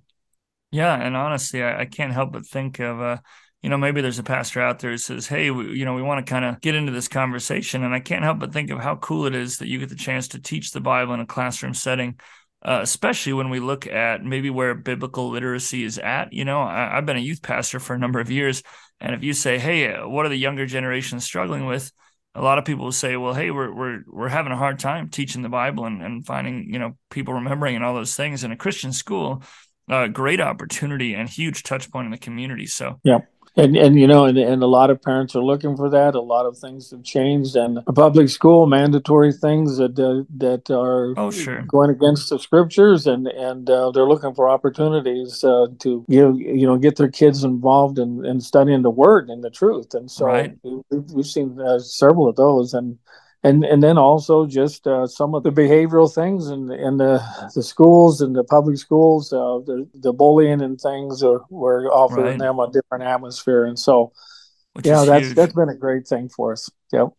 Yeah, 0.72 0.96
and 0.96 1.16
honestly, 1.16 1.62
I, 1.62 1.82
I 1.82 1.86
can't 1.86 2.14
help 2.14 2.32
but 2.32 2.48
think 2.48 2.80
of 2.80 3.00
uh, 3.00 3.18
you 3.62 3.70
know, 3.70 3.78
maybe 3.78 4.02
there's 4.02 4.20
a 4.20 4.24
pastor 4.24 4.62
out 4.62 4.80
there 4.80 4.92
who 4.92 4.98
says, 4.98 5.28
Hey, 5.28 5.52
we, 5.52 5.78
you 5.78 5.86
know, 5.86 5.94
we 5.94 6.02
want 6.02 6.26
to 6.26 6.30
kind 6.30 6.46
of 6.46 6.62
get 6.62 6.76
into 6.76 6.92
this 6.92 7.08
conversation. 7.08 7.84
And 7.84 7.94
I 7.94 8.00
can't 8.00 8.24
help 8.24 8.40
but 8.40 8.54
think 8.54 8.70
of 8.70 8.80
how 8.80 8.96
cool 8.96 9.26
it 9.26 9.36
is 9.36 9.58
that 9.58 9.68
you 9.68 9.80
get 9.80 9.90
the 9.90 9.96
chance 9.96 10.30
to 10.30 10.42
teach 10.42 10.72
the 10.72 10.80
Bible 10.80 11.14
in 11.14 11.20
a 11.20 11.26
classroom 11.26 11.74
setting, 11.74 12.20
uh, 12.64 12.80
especially 12.82 13.34
when 13.34 13.50
we 13.50 13.60
look 13.60 13.86
at 13.86 14.24
maybe 14.24 14.50
where 14.50 14.76
biblical 14.76 15.30
literacy 15.30 15.84
is 15.84 15.98
at. 15.98 16.32
You 16.32 16.46
know, 16.46 16.62
I, 16.62 16.96
have 16.96 17.06
been 17.06 17.18
a 17.18 17.22
youth 17.22 17.42
pastor 17.42 17.80
for 17.80 17.94
a 17.94 18.00
number 18.00 18.22
of 18.22 18.32
years. 18.32 18.64
And 19.02 19.14
if 19.14 19.24
you 19.24 19.34
say, 19.34 19.60
Hey, 19.60 19.94
uh, 19.94 20.08
what 20.08 20.26
are 20.26 20.30
the 20.30 20.38
younger 20.38 20.66
generations 20.66 21.26
struggling 21.26 21.66
with? 21.66 21.92
A 22.36 22.42
lot 22.42 22.60
of 22.60 22.66
people 22.66 22.86
will 22.86 22.92
say, 22.92 23.18
well, 23.18 23.34
hey, 23.34 23.50
we're, 23.50 23.74
we're, 23.74 24.04
we're 24.08 24.30
having 24.30 24.52
a 24.52 24.58
hard 24.58 24.78
time 24.78 25.10
teaching 25.10 25.42
the 25.42 25.50
Bible 25.50 25.86
and, 25.86 26.02
and 26.02 26.26
finding, 26.26 26.72
you 26.72 26.78
know, 26.78 26.96
people 27.10 27.34
remembering 27.34 27.76
and 27.76 27.84
all 27.84 27.96
those 27.96 28.16
things 28.16 28.44
in 28.44 28.52
a 28.52 28.56
Christian 28.56 28.94
school. 28.94 29.44
Uh, 29.90 30.08
great 30.08 30.40
opportunity 30.40 31.16
and 31.16 31.28
huge 31.28 31.64
touch 31.64 31.92
point 31.92 32.06
in 32.06 32.12
the 32.12 32.20
community. 32.20 32.68
So, 32.68 33.00
yeah 33.04 33.18
and 33.60 33.76
and 33.76 34.00
you 34.00 34.08
know 34.08 34.26
and, 34.26 34.38
and 34.38 34.64
a 34.64 34.68
lot 34.68 34.90
of 34.90 35.02
parents 35.02 35.36
are 35.36 35.44
looking 35.44 35.76
for 35.76 35.90
that 35.90 36.16
a 36.16 36.22
lot 36.22 36.46
of 36.46 36.58
things 36.58 36.92
have 36.92 37.04
changed 37.04 37.56
and 37.56 37.80
public 37.96 38.30
school 38.30 38.66
mandatory 38.66 39.32
things 39.34 39.78
that 39.78 39.98
uh, 40.00 40.24
that 40.38 40.70
are 40.70 41.14
oh, 41.18 41.32
sure. 41.32 41.62
going 41.64 41.90
against 41.90 42.30
the 42.30 42.40
scriptures 42.40 43.08
and 43.08 43.28
and 43.28 43.70
uh, 43.70 43.92
they're 43.92 44.08
looking 44.08 44.34
for 44.34 44.50
opportunities 44.50 45.44
uh, 45.44 45.68
to 45.80 46.06
you 46.08 46.36
you 46.38 46.66
know 46.66 46.78
get 46.78 46.96
their 46.96 47.10
kids 47.10 47.44
involved 47.44 48.00
in, 48.00 48.26
in 48.26 48.40
studying 48.40 48.82
the 48.82 48.90
word 48.90 49.30
and 49.30 49.44
the 49.44 49.50
truth 49.50 49.94
and 49.94 50.10
so 50.10 50.26
right. 50.26 50.58
we've, 50.64 51.12
we've 51.12 51.26
seen 51.26 51.60
uh, 51.62 51.80
several 51.80 52.28
of 52.28 52.36
those 52.36 52.74
and 52.74 52.98
and 53.44 53.64
and 53.64 53.82
then 53.82 53.98
also 53.98 54.46
just 54.46 54.86
uh, 54.86 55.08
some 55.08 55.34
of 55.34 55.44
the 55.44 55.52
behavioral 55.52 56.14
things 56.14 56.48
in 56.48 56.72
in 56.72 56.98
the 56.98 57.22
the 57.56 57.64
schools 57.64 58.22
and 58.22 58.36
the 58.36 58.44
public 58.44 58.78
schools, 58.78 59.32
uh, 59.32 59.60
the 59.66 59.88
the 59.94 60.12
bullying 60.12 60.62
and 60.62 60.80
things 60.80 61.24
are 61.24 61.42
we're 61.50 61.88
offering 61.88 62.26
right. 62.26 62.40
them 62.40 62.60
a 62.60 62.70
different 62.72 63.04
atmosphere, 63.04 63.66
and 63.66 63.80
so 63.80 64.12
Which 64.74 64.86
yeah, 64.86 65.06
that's 65.06 65.28
huge. 65.28 65.36
that's 65.36 65.54
been 65.54 65.70
a 65.70 65.76
great 65.76 66.08
thing 66.08 66.30
for 66.30 66.52
us. 66.52 66.70
Yep. 66.92 67.10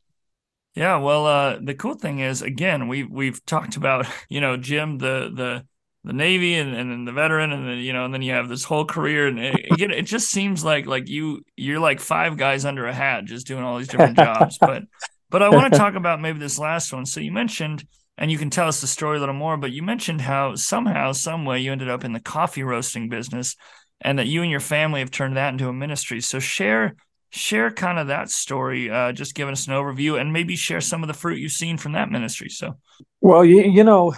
Yeah, 0.74 0.98
well, 0.98 1.26
uh, 1.26 1.58
the 1.60 1.74
cool 1.74 1.94
thing 1.94 2.20
is, 2.20 2.42
again, 2.42 2.86
we 2.86 3.02
we've 3.02 3.44
talked 3.46 3.76
about, 3.76 4.06
you 4.28 4.40
know, 4.40 4.56
Jim, 4.56 4.98
the 4.98 5.30
the 5.34 5.64
the 6.04 6.12
Navy 6.12 6.54
and, 6.54 6.74
and 6.74 6.90
then 6.90 7.04
the 7.04 7.12
veteran 7.12 7.52
and 7.52 7.68
then 7.68 7.78
you 7.78 7.92
know 7.92 8.06
and 8.06 8.14
then 8.14 8.22
you 8.22 8.32
have 8.32 8.48
this 8.48 8.64
whole 8.64 8.86
career 8.86 9.26
and 9.26 9.38
it, 9.38 9.54
it, 9.78 9.90
it 9.90 10.06
just 10.06 10.30
seems 10.30 10.64
like 10.64 10.86
like 10.86 11.08
you 11.08 11.42
you're 11.56 11.78
like 11.78 12.00
five 12.00 12.38
guys 12.38 12.64
under 12.64 12.86
a 12.86 12.94
hat 12.94 13.26
just 13.26 13.46
doing 13.46 13.62
all 13.62 13.76
these 13.76 13.88
different 13.88 14.16
jobs 14.16 14.56
but 14.58 14.84
but 15.30 15.42
I 15.42 15.48
want 15.48 15.72
to 15.72 15.78
talk 15.78 15.94
about 15.94 16.20
maybe 16.20 16.38
this 16.38 16.58
last 16.58 16.92
one. 16.92 17.06
So 17.06 17.20
you 17.20 17.32
mentioned, 17.32 17.84
and 18.18 18.30
you 18.30 18.38
can 18.38 18.50
tell 18.50 18.68
us 18.68 18.80
the 18.80 18.86
story 18.86 19.16
a 19.16 19.20
little 19.20 19.34
more, 19.34 19.56
but 19.56 19.72
you 19.72 19.82
mentioned 19.82 20.20
how 20.20 20.54
somehow, 20.56 21.12
some 21.12 21.44
way 21.44 21.60
you 21.60 21.72
ended 21.72 21.88
up 21.88 22.04
in 22.04 22.12
the 22.12 22.20
coffee 22.20 22.62
roasting 22.62 23.08
business 23.08 23.56
and 24.00 24.18
that 24.18 24.26
you 24.26 24.42
and 24.42 24.50
your 24.50 24.60
family 24.60 25.00
have 25.00 25.10
turned 25.10 25.36
that 25.36 25.52
into 25.52 25.68
a 25.68 25.72
ministry. 25.72 26.20
So 26.20 26.38
share 26.38 26.96
share 27.30 27.70
kind 27.70 27.98
of 27.98 28.08
that 28.08 28.28
story, 28.28 28.90
uh, 28.90 29.12
just 29.12 29.34
giving 29.34 29.52
us 29.52 29.66
an 29.66 29.72
overview 29.72 30.20
and 30.20 30.32
maybe 30.32 30.56
share 30.56 30.80
some 30.80 31.02
of 31.02 31.06
the 31.06 31.14
fruit 31.14 31.38
you've 31.38 31.52
seen 31.52 31.76
from 31.78 31.92
that 31.92 32.10
ministry. 32.10 32.48
So, 32.48 32.76
well, 33.20 33.44
you, 33.44 33.62
you 33.62 33.84
know, 33.84 34.14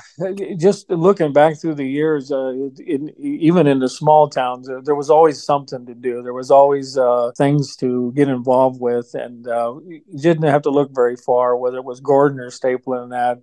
just 0.59 0.89
looking 0.89 1.33
back 1.33 1.61
through 1.61 1.75
the 1.75 1.87
years, 1.87 2.33
uh, 2.33 2.53
in, 2.87 3.13
even 3.19 3.67
in 3.67 3.81
the 3.81 3.89
small 3.89 4.29
towns, 4.29 4.69
uh, 4.69 4.81
there 4.83 4.95
was 4.95 5.11
always 5.11 5.43
something 5.43 5.85
to 5.87 5.95
do. 5.95 6.23
There 6.23 6.33
was 6.33 6.51
always 6.51 6.97
uh, 6.97 7.33
things 7.37 7.77
to 7.77 8.13
get 8.17 8.29
involved 8.29 8.81
with, 8.81 9.11
and 9.15 9.47
uh, 9.47 9.75
you 9.85 10.03
didn't 10.19 10.45
have 10.45 10.63
to 10.63 10.71
look 10.71 10.91
very 10.95 11.17
far, 11.17 11.57
whether 11.57 11.79
it 11.79 11.85
was 11.85 12.01
Gordon 12.01 12.41
or 12.41 12.51
Stapleton. 12.51 13.11
That 13.11 13.43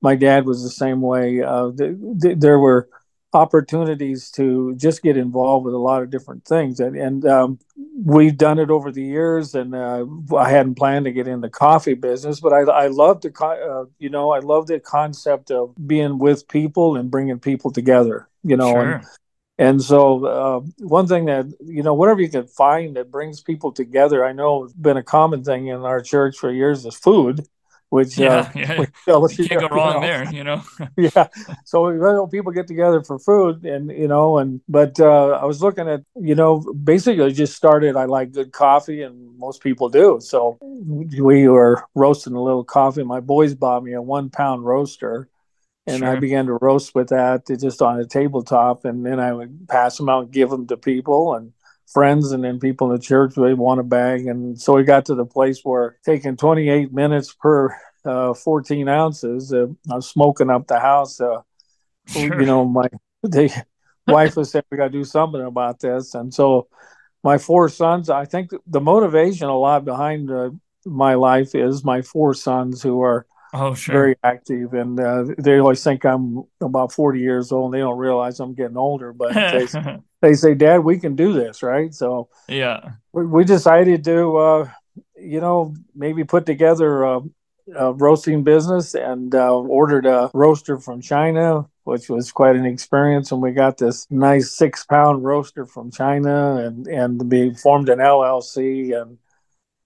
my 0.00 0.16
dad 0.16 0.44
was 0.44 0.62
the 0.62 0.70
same 0.70 1.00
way. 1.00 1.40
Uh, 1.40 1.70
th- 1.76 1.96
th- 2.20 2.38
there 2.38 2.58
were 2.58 2.88
opportunities 3.34 4.30
to 4.30 4.74
just 4.76 5.02
get 5.02 5.16
involved 5.16 5.64
with 5.64 5.74
a 5.74 5.78
lot 5.78 6.02
of 6.02 6.10
different 6.10 6.44
things 6.44 6.80
and, 6.80 6.96
and 6.96 7.26
um, 7.26 7.58
we've 8.04 8.36
done 8.36 8.58
it 8.58 8.70
over 8.70 8.90
the 8.90 9.02
years 9.02 9.54
and 9.54 9.74
uh, 9.74 10.04
i 10.36 10.48
hadn't 10.48 10.76
planned 10.76 11.04
to 11.04 11.12
get 11.12 11.28
in 11.28 11.40
the 11.40 11.50
coffee 11.50 11.94
business 11.94 12.40
but 12.40 12.52
i, 12.52 12.60
I 12.60 12.86
love 12.88 13.20
the 13.20 13.32
uh, 13.44 13.84
you 13.98 14.10
know 14.10 14.30
i 14.30 14.38
love 14.38 14.66
the 14.66 14.80
concept 14.80 15.50
of 15.50 15.74
being 15.86 16.18
with 16.18 16.48
people 16.48 16.96
and 16.96 17.10
bringing 17.10 17.38
people 17.38 17.70
together 17.70 18.28
you 18.42 18.56
know 18.56 18.72
sure. 18.72 18.92
and, 18.92 19.04
and 19.56 19.82
so 19.82 20.24
uh, 20.26 20.60
one 20.78 21.06
thing 21.06 21.26
that 21.26 21.46
you 21.60 21.82
know 21.82 21.94
whatever 21.94 22.20
you 22.20 22.28
can 22.28 22.46
find 22.46 22.96
that 22.96 23.10
brings 23.10 23.40
people 23.40 23.72
together 23.72 24.24
i 24.24 24.32
know 24.32 24.64
it's 24.64 24.72
been 24.74 24.96
a 24.96 25.02
common 25.02 25.42
thing 25.44 25.68
in 25.68 25.80
our 25.80 26.00
church 26.00 26.36
for 26.36 26.50
years 26.50 26.84
is 26.84 26.94
food 26.94 27.46
which 27.94 28.18
yeah, 28.18 28.38
uh, 28.38 28.50
yeah. 29.06 29.16
Which, 29.18 29.38
you 29.38 29.48
can't 29.48 29.60
go 29.60 29.68
wrong 29.70 30.00
there, 30.00 30.28
you 30.32 30.42
know. 30.42 30.64
yeah, 30.96 31.28
so 31.64 32.26
people 32.26 32.50
get 32.50 32.66
together 32.66 33.04
for 33.04 33.20
food, 33.20 33.64
and 33.64 33.88
you 33.88 34.08
know, 34.08 34.38
and 34.38 34.60
but 34.68 34.98
uh, 34.98 35.38
I 35.40 35.44
was 35.44 35.62
looking 35.62 35.88
at, 35.88 36.02
you 36.16 36.34
know, 36.34 36.58
basically 36.58 37.32
just 37.32 37.54
started. 37.54 37.94
I 37.94 38.06
like 38.06 38.32
good 38.32 38.50
coffee, 38.50 39.02
and 39.02 39.38
most 39.38 39.62
people 39.62 39.88
do. 39.90 40.18
So 40.20 40.58
we 40.60 41.46
were 41.46 41.84
roasting 41.94 42.34
a 42.34 42.42
little 42.42 42.64
coffee. 42.64 43.04
My 43.04 43.20
boys 43.20 43.54
bought 43.54 43.84
me 43.84 43.92
a 43.92 44.02
one 44.02 44.28
pound 44.28 44.64
roaster, 44.64 45.28
and 45.86 46.00
sure. 46.00 46.08
I 46.08 46.18
began 46.18 46.46
to 46.46 46.54
roast 46.54 46.96
with 46.96 47.10
that 47.10 47.46
just 47.46 47.80
on 47.80 48.00
a 48.00 48.06
tabletop, 48.06 48.84
and 48.86 49.06
then 49.06 49.20
I 49.20 49.32
would 49.32 49.68
pass 49.68 49.96
them 49.98 50.08
out 50.08 50.24
and 50.24 50.32
give 50.32 50.50
them 50.50 50.66
to 50.66 50.76
people, 50.76 51.36
and 51.36 51.52
friends 51.94 52.32
and 52.32 52.42
then 52.42 52.58
people 52.58 52.90
in 52.90 52.96
the 52.96 53.02
church 53.02 53.34
they 53.36 53.54
want 53.54 53.78
a 53.78 53.84
bag 53.84 54.26
and 54.26 54.60
so 54.60 54.74
we 54.74 54.82
got 54.82 55.06
to 55.06 55.14
the 55.14 55.24
place 55.24 55.60
where 55.62 55.96
taking 56.04 56.36
28 56.36 56.92
minutes 56.92 57.32
per 57.32 57.74
uh, 58.04 58.34
14 58.34 58.88
ounces 58.88 59.52
uh, 59.52 59.66
i 59.90 59.94
was 59.94 60.10
smoking 60.10 60.50
up 60.50 60.66
the 60.66 60.78
house 60.78 61.20
uh, 61.20 61.40
sure. 62.08 62.40
you 62.40 62.46
know 62.46 62.64
my 62.64 62.88
the 63.22 63.64
wife 64.08 64.36
was 64.36 64.50
saying 64.50 64.64
we 64.70 64.76
got 64.76 64.86
to 64.86 64.90
do 64.90 65.04
something 65.04 65.40
about 65.40 65.78
this 65.78 66.14
and 66.14 66.34
so 66.34 66.66
my 67.22 67.38
four 67.38 67.68
sons 67.68 68.10
i 68.10 68.24
think 68.24 68.50
the 68.66 68.80
motivation 68.80 69.48
a 69.48 69.56
lot 69.56 69.84
behind 69.84 70.30
uh, 70.32 70.50
my 70.84 71.14
life 71.14 71.54
is 71.54 71.84
my 71.84 72.02
four 72.02 72.34
sons 72.34 72.82
who 72.82 73.00
are 73.00 73.24
Oh, 73.56 73.72
sure. 73.72 73.92
Very 73.92 74.16
active, 74.24 74.74
and 74.74 74.98
uh, 74.98 75.26
they 75.38 75.60
always 75.60 75.82
think 75.84 76.04
I'm 76.04 76.42
about 76.60 76.90
40 76.90 77.20
years 77.20 77.52
old. 77.52 77.66
And 77.66 77.74
they 77.74 77.84
don't 77.84 77.98
realize 77.98 78.40
I'm 78.40 78.54
getting 78.54 78.76
older, 78.76 79.12
but 79.12 79.32
they, 79.32 79.68
they 80.24 80.34
say, 80.34 80.54
"Dad, 80.54 80.78
we 80.78 80.98
can 80.98 81.14
do 81.14 81.32
this, 81.32 81.62
right?" 81.62 81.92
So 81.94 82.28
yeah, 82.48 82.92
we, 83.12 83.26
we 83.26 83.44
decided 83.44 84.04
to, 84.04 84.36
uh, 84.36 84.70
you 85.16 85.40
know, 85.40 85.74
maybe 85.94 86.24
put 86.24 86.46
together 86.46 87.04
a, 87.04 87.20
a 87.76 87.92
roasting 87.92 88.42
business 88.42 88.94
and 88.94 89.34
uh, 89.34 89.54
ordered 89.54 90.06
a 90.06 90.30
roaster 90.34 90.78
from 90.78 91.00
China, 91.00 91.68
which 91.84 92.08
was 92.08 92.32
quite 92.32 92.56
an 92.56 92.66
experience. 92.66 93.30
And 93.32 93.42
we 93.42 93.52
got 93.52 93.78
this 93.78 94.06
nice 94.10 94.50
six 94.52 94.84
pound 94.84 95.24
roaster 95.24 95.66
from 95.66 95.90
China, 95.90 96.56
and 96.56 96.86
and 96.86 97.30
we 97.30 97.54
formed 97.54 97.88
an 97.88 97.98
LLC 97.98 99.00
and 99.00 99.18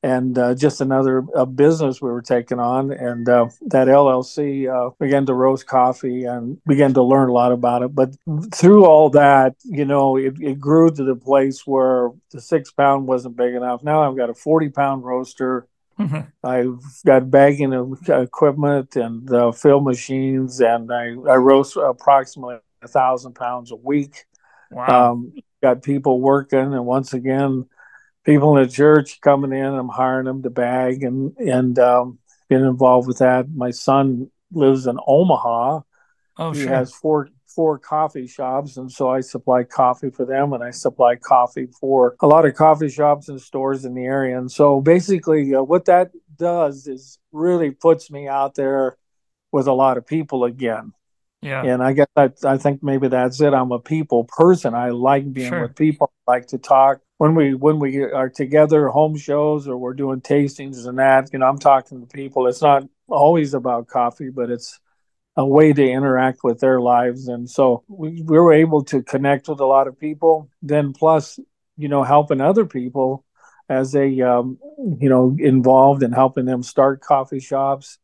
and 0.03 0.39
uh, 0.39 0.55
just 0.55 0.81
another 0.81 1.25
uh, 1.35 1.45
business 1.45 2.01
we 2.01 2.11
were 2.11 2.23
taking 2.23 2.61
on. 2.61 2.93
And 2.93 3.29
uh, 3.29 3.49
that 3.67 3.89
LLC 3.89 4.69
uh, 4.69 4.91
began 5.01 5.27
to 5.27 5.35
roast 5.35 5.67
coffee 5.67 6.25
and 6.25 6.63
began 6.65 6.95
to 6.95 7.03
learn 7.03 7.29
a 7.29 7.33
lot 7.33 7.51
about 7.51 7.83
it. 7.83 7.95
But 7.95 8.15
through 8.55 8.85
all 8.85 9.11
that, 9.11 9.57
you 9.65 9.85
know, 9.85 10.17
it, 10.17 10.35
it 10.41 10.61
grew 10.61 10.91
to 10.91 11.05
the 11.05 11.17
place 11.17 11.67
where 11.67 12.11
the 12.31 12.41
six 12.41 12.71
pound 12.71 13.09
wasn't 13.09 13.37
big 13.37 13.55
enough. 13.55 13.83
Now 13.83 14.09
I've 14.09 14.17
got 14.17 14.31
a 14.31 14.35
40 14.35 14.69
pound 14.71 15.05
roaster. 15.05 15.67
Mm-hmm. 15.99 16.21
I've 16.45 16.81
got 17.05 17.29
bagging 17.29 17.73
equipment 18.07 18.95
and 18.95 19.29
uh, 19.33 19.51
fill 19.51 19.81
machines, 19.81 20.61
and 20.61 20.93
I, 20.93 21.07
I 21.29 21.35
roast 21.35 21.77
approximately 21.77 22.59
a 22.83 22.87
thousand 22.87 23.35
pounds 23.35 23.73
a 23.73 23.77
week. 23.77 24.25
Wow. 24.71 25.13
Um, 25.13 25.33
got 25.61 25.83
people 25.83 26.21
working, 26.21 26.61
and 26.61 26.87
once 26.87 27.15
again, 27.15 27.67
people 28.25 28.57
in 28.57 28.65
the 28.65 28.71
church 28.71 29.21
coming 29.21 29.53
in. 29.53 29.65
I'm 29.65 29.89
hiring 29.89 30.27
them 30.27 30.43
to 30.43 30.51
bag 30.51 31.03
and 31.03 31.37
and 31.39 31.79
um, 31.79 32.19
getting 32.51 32.67
involved 32.67 33.09
with 33.09 33.19
that. 33.19 33.47
My 33.51 33.71
son 33.71 34.31
lives 34.53 34.87
in 34.87 34.99
Omaha. 35.07 35.81
Oh, 36.39 36.53
he 36.53 36.63
sure. 36.63 36.69
has 36.69 36.93
four 36.93 37.29
four 37.47 37.79
coffee 37.79 38.27
shops, 38.27 38.77
and 38.77 38.91
so 38.91 39.11
I 39.11 39.21
supply 39.21 39.65
coffee 39.65 40.11
for 40.11 40.25
them, 40.25 40.53
and 40.53 40.63
I 40.63 40.71
supply 40.71 41.17
coffee 41.17 41.69
for 41.81 42.15
a 42.21 42.27
lot 42.27 42.47
of 42.47 42.55
coffee 42.55 42.89
shops 42.89 43.29
and 43.29 43.41
stores 43.41 43.85
in 43.85 43.95
the 43.95 44.05
area. 44.05 44.39
And 44.39 44.51
so 44.51 44.81
basically, 44.81 45.55
uh, 45.55 45.63
what 45.63 45.87
that 45.87 46.13
does 46.37 46.87
is 46.87 47.19
really 47.33 47.71
puts 47.71 48.11
me 48.11 48.29
out 48.29 48.55
there 48.55 48.97
with 49.51 49.67
a 49.67 49.73
lot 49.73 49.97
of 49.97 50.07
people 50.07 50.45
again. 50.45 50.93
Yeah. 51.41 51.65
And 51.65 51.83
I 51.83 51.93
guess 51.93 52.09
I, 52.17 52.31
I 52.45 52.59
think 52.59 52.83
maybe 52.83 53.09
that's 53.09 53.41
it. 53.41 53.55
I'm 53.55 53.73
a 53.73 53.79
people 53.79 54.25
person. 54.25 54.75
I 54.75 54.91
like 54.91 55.33
being 55.33 55.51
sure. 55.51 55.63
with 55.63 55.77
people. 55.77 56.13
I 56.27 56.33
like 56.33 56.47
to 56.49 56.59
talk. 56.59 57.01
When 57.19 57.35
we 57.35 57.55
when 57.55 57.79
we 57.79 58.03
are 58.03 58.29
together, 58.29 58.89
home 58.89 59.17
shows 59.17 59.69
or 59.69 59.77
we're 59.77 59.95
doing 59.95 60.21
tastings 60.21 60.87
and 60.87 60.99
that, 60.99 61.31
you 61.33 61.39
know, 61.41 61.47
I'm 61.47 61.59
talking 61.59 62.01
to 62.01 62.07
people. 62.07 62.47
It's 62.47 62.63
not 62.63 62.85
always 63.09 63.55
about 63.55 63.89
coffee, 63.89 64.31
but 64.31 64.51
it's 64.51 64.79
a 65.37 65.45
way 65.45 65.73
to 65.73 65.91
interact 65.91 66.41
with 66.43 66.61
their 66.61 66.81
lives. 66.81 67.29
And 67.29 67.49
so 67.49 67.85
we, 67.89 68.23
we 68.23 68.39
were 68.39 68.53
able 68.53 68.85
to 68.85 69.03
connect 69.03 69.49
with 69.49 69.61
a 69.61 69.67
lot 69.67 69.89
of 69.89 69.99
people. 69.99 70.49
Then 70.63 70.93
plus, 70.93 71.39
you 71.77 71.89
know, 71.89 72.05
helping 72.05 72.41
other 72.41 72.65
people 72.65 73.25
as 73.69 73.93
they 73.93 74.21
um, 74.21 74.59
you 75.01 75.09
know 75.09 75.37
involved 75.39 76.03
in 76.03 76.13
helping 76.13 76.47
them 76.47 76.63
start 76.63 77.01
coffee 77.01 77.41
shops 77.41 77.99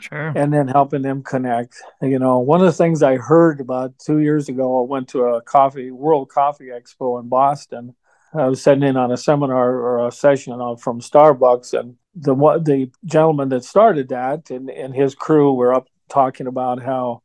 Sure. 0.00 0.32
And 0.34 0.52
then 0.52 0.66
helping 0.66 1.02
them 1.02 1.22
connect. 1.22 1.76
You 2.00 2.18
know, 2.18 2.38
one 2.38 2.60
of 2.60 2.66
the 2.66 2.72
things 2.72 3.02
I 3.02 3.16
heard 3.16 3.60
about 3.60 3.98
two 3.98 4.18
years 4.18 4.48
ago, 4.48 4.80
I 4.82 4.86
went 4.86 5.08
to 5.10 5.24
a 5.24 5.42
coffee 5.42 5.90
World 5.90 6.30
Coffee 6.30 6.68
Expo 6.68 7.20
in 7.20 7.28
Boston. 7.28 7.94
I 8.32 8.48
was 8.48 8.62
sitting 8.62 8.84
in 8.84 8.96
on 8.96 9.10
a 9.10 9.16
seminar 9.16 9.74
or 9.74 10.06
a 10.06 10.12
session 10.12 10.52
from 10.76 11.00
Starbucks, 11.00 11.78
and 11.78 11.96
the 12.14 12.34
the 12.34 12.90
gentleman 13.04 13.48
that 13.50 13.64
started 13.64 14.08
that 14.10 14.50
and, 14.50 14.70
and 14.70 14.94
his 14.94 15.14
crew 15.14 15.52
were 15.52 15.74
up 15.74 15.88
talking 16.08 16.46
about 16.46 16.82
how 16.82 17.22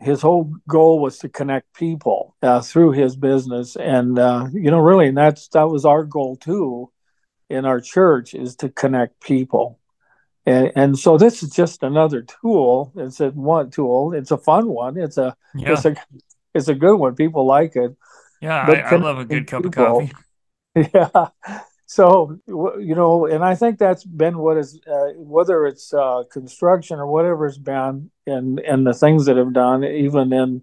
his 0.00 0.20
whole 0.20 0.52
goal 0.68 0.98
was 0.98 1.18
to 1.18 1.28
connect 1.28 1.72
people 1.74 2.36
uh, 2.42 2.60
through 2.60 2.92
his 2.92 3.16
business, 3.16 3.76
and 3.76 4.18
uh, 4.18 4.48
you 4.52 4.70
know, 4.70 4.80
really, 4.80 5.08
and 5.08 5.16
that's 5.16 5.48
that 5.48 5.68
was 5.68 5.84
our 5.84 6.04
goal 6.04 6.36
too 6.36 6.90
in 7.50 7.64
our 7.64 7.80
church 7.80 8.34
is 8.34 8.56
to 8.56 8.70
connect 8.70 9.20
people 9.20 9.78
and, 10.46 10.72
and 10.76 10.98
so 10.98 11.16
this 11.16 11.42
is 11.42 11.50
just 11.50 11.82
another 11.82 12.22
tool. 12.22 12.92
It's 12.96 13.20
a 13.20 13.30
one 13.30 13.70
tool. 13.70 14.12
It's 14.12 14.30
a 14.30 14.36
fun 14.36 14.68
one. 14.68 14.98
It's 14.98 15.16
a 15.16 15.36
yeah. 15.54 15.72
it's 15.72 15.84
a 15.84 15.94
it's 16.52 16.68
a 16.68 16.74
good 16.74 16.96
one. 16.96 17.14
People 17.14 17.46
like 17.46 17.76
it. 17.76 17.96
Yeah, 18.40 18.66
I, 18.66 18.94
I, 18.94 18.96
love 18.96 19.18
a 19.18 19.24
good 19.24 19.46
cup 19.46 19.62
people, 19.62 19.84
of 19.84 20.08
coffee. 20.08 20.12
Yeah. 20.94 21.28
So 21.86 22.38
you 22.46 22.94
know, 22.94 23.26
and 23.26 23.44
I 23.44 23.54
think 23.54 23.78
that's 23.78 24.04
been 24.04 24.38
what 24.38 24.56
is 24.56 24.80
uh, 24.86 25.12
whether 25.16 25.66
it's 25.66 25.94
uh, 25.94 26.24
construction 26.32 26.98
or 26.98 27.06
whatever 27.06 27.46
it's 27.46 27.58
been, 27.58 28.10
and 28.26 28.58
and 28.60 28.86
the 28.86 28.94
things 28.94 29.26
that 29.26 29.36
have 29.36 29.52
done, 29.52 29.84
even 29.84 30.32
in 30.32 30.62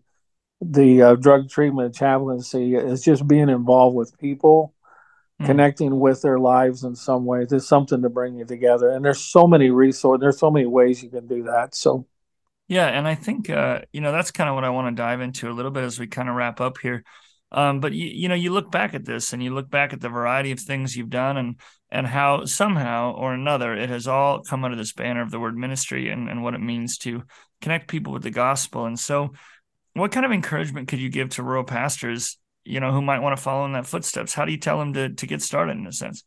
the 0.60 1.02
uh, 1.02 1.16
drug 1.16 1.50
treatment 1.50 1.96
chaplaincy, 1.96 2.76
is 2.76 3.04
just 3.04 3.28
being 3.28 3.50
involved 3.50 3.96
with 3.96 4.18
people 4.20 4.74
mm. 5.42 5.46
connecting 5.46 6.00
with 6.00 6.22
their 6.22 6.40
lives 6.40 6.84
in 6.84 6.96
some 6.96 7.26
way. 7.26 7.46
There's 7.46 7.68
something 7.68 8.02
to 8.02 8.10
bring 8.10 8.36
you 8.36 8.46
together. 8.46 8.90
And 8.90 9.04
there's 9.04 9.24
so 9.24 9.48
many 9.48 9.70
resources, 9.70 10.22
there's 10.22 10.40
so 10.40 10.52
many 10.52 10.66
ways 10.66 11.04
you 11.04 11.10
can 11.10 11.28
do 11.28 11.44
that. 11.44 11.76
So, 11.76 12.08
yeah. 12.68 12.88
And 12.88 13.08
I 13.08 13.16
think, 13.16 13.50
uh, 13.50 13.82
you 13.92 14.02
know, 14.02 14.12
that's 14.12 14.32
kind 14.32 14.50
of 14.50 14.56
what 14.56 14.64
I 14.64 14.70
want 14.70 14.96
to 14.96 15.02
dive 15.02 15.22
into 15.22 15.50
a 15.50 15.54
little 15.54 15.72
bit 15.72 15.84
as 15.84 16.00
we 16.00 16.08
kind 16.08 16.30
of 16.30 16.36
wrap 16.36 16.62
up 16.62 16.78
here. 16.78 17.04
Um, 17.52 17.80
but 17.80 17.94
you, 17.94 18.08
you 18.08 18.30
know, 18.30 18.36
you 18.36 18.52
look 18.52 18.72
back 18.72 18.94
at 18.94 19.06
this 19.06 19.34
and 19.34 19.44
you 19.44 19.54
look 19.54 19.70
back 19.70 19.94
at 19.94 20.00
the 20.00 20.10
variety 20.10 20.52
of 20.52 20.60
things 20.60 20.96
you've 20.96 21.10
done 21.10 21.38
and 21.38 21.60
and 21.90 22.08
how 22.08 22.46
somehow 22.46 23.14
or 23.14 23.34
another 23.34 23.74
it 23.74 23.90
has 23.90 24.08
all 24.08 24.42
come 24.42 24.64
under 24.64 24.78
this 24.78 24.94
banner 24.94 25.22
of 25.22 25.30
the 25.30 25.40
word 25.40 25.58
ministry 25.58 26.10
and, 26.10 26.30
and 26.30 26.42
what 26.42 26.54
it 26.54 26.62
means 26.62 26.98
to 27.00 27.24
connect 27.60 27.90
people 27.90 28.14
with 28.14 28.24
the 28.24 28.32
gospel. 28.32 28.86
And 28.86 28.98
so 28.98 29.34
what 29.94 30.14
kind 30.14 30.26
of 30.26 30.32
encouragement 30.32 30.88
could 30.88 31.00
you 31.00 31.10
give 31.10 31.32
to 31.32 31.44
rural 31.44 31.66
pastors 31.66 32.38
you 32.64 32.80
know, 32.80 32.92
who 32.92 33.02
might 33.02 33.20
want 33.20 33.36
to 33.36 33.42
follow 33.42 33.66
in 33.66 33.74
that 33.74 33.88
footsteps? 33.88 34.34
How 34.34 34.46
do 34.46 34.52
you 34.52 34.58
tell 34.58 34.80
them 34.80 34.94
to, 34.94 35.10
to 35.10 35.28
get 35.28 35.42
started 35.42 35.78
in 35.78 35.88
a 35.88 35.92
sense? 35.92 36.24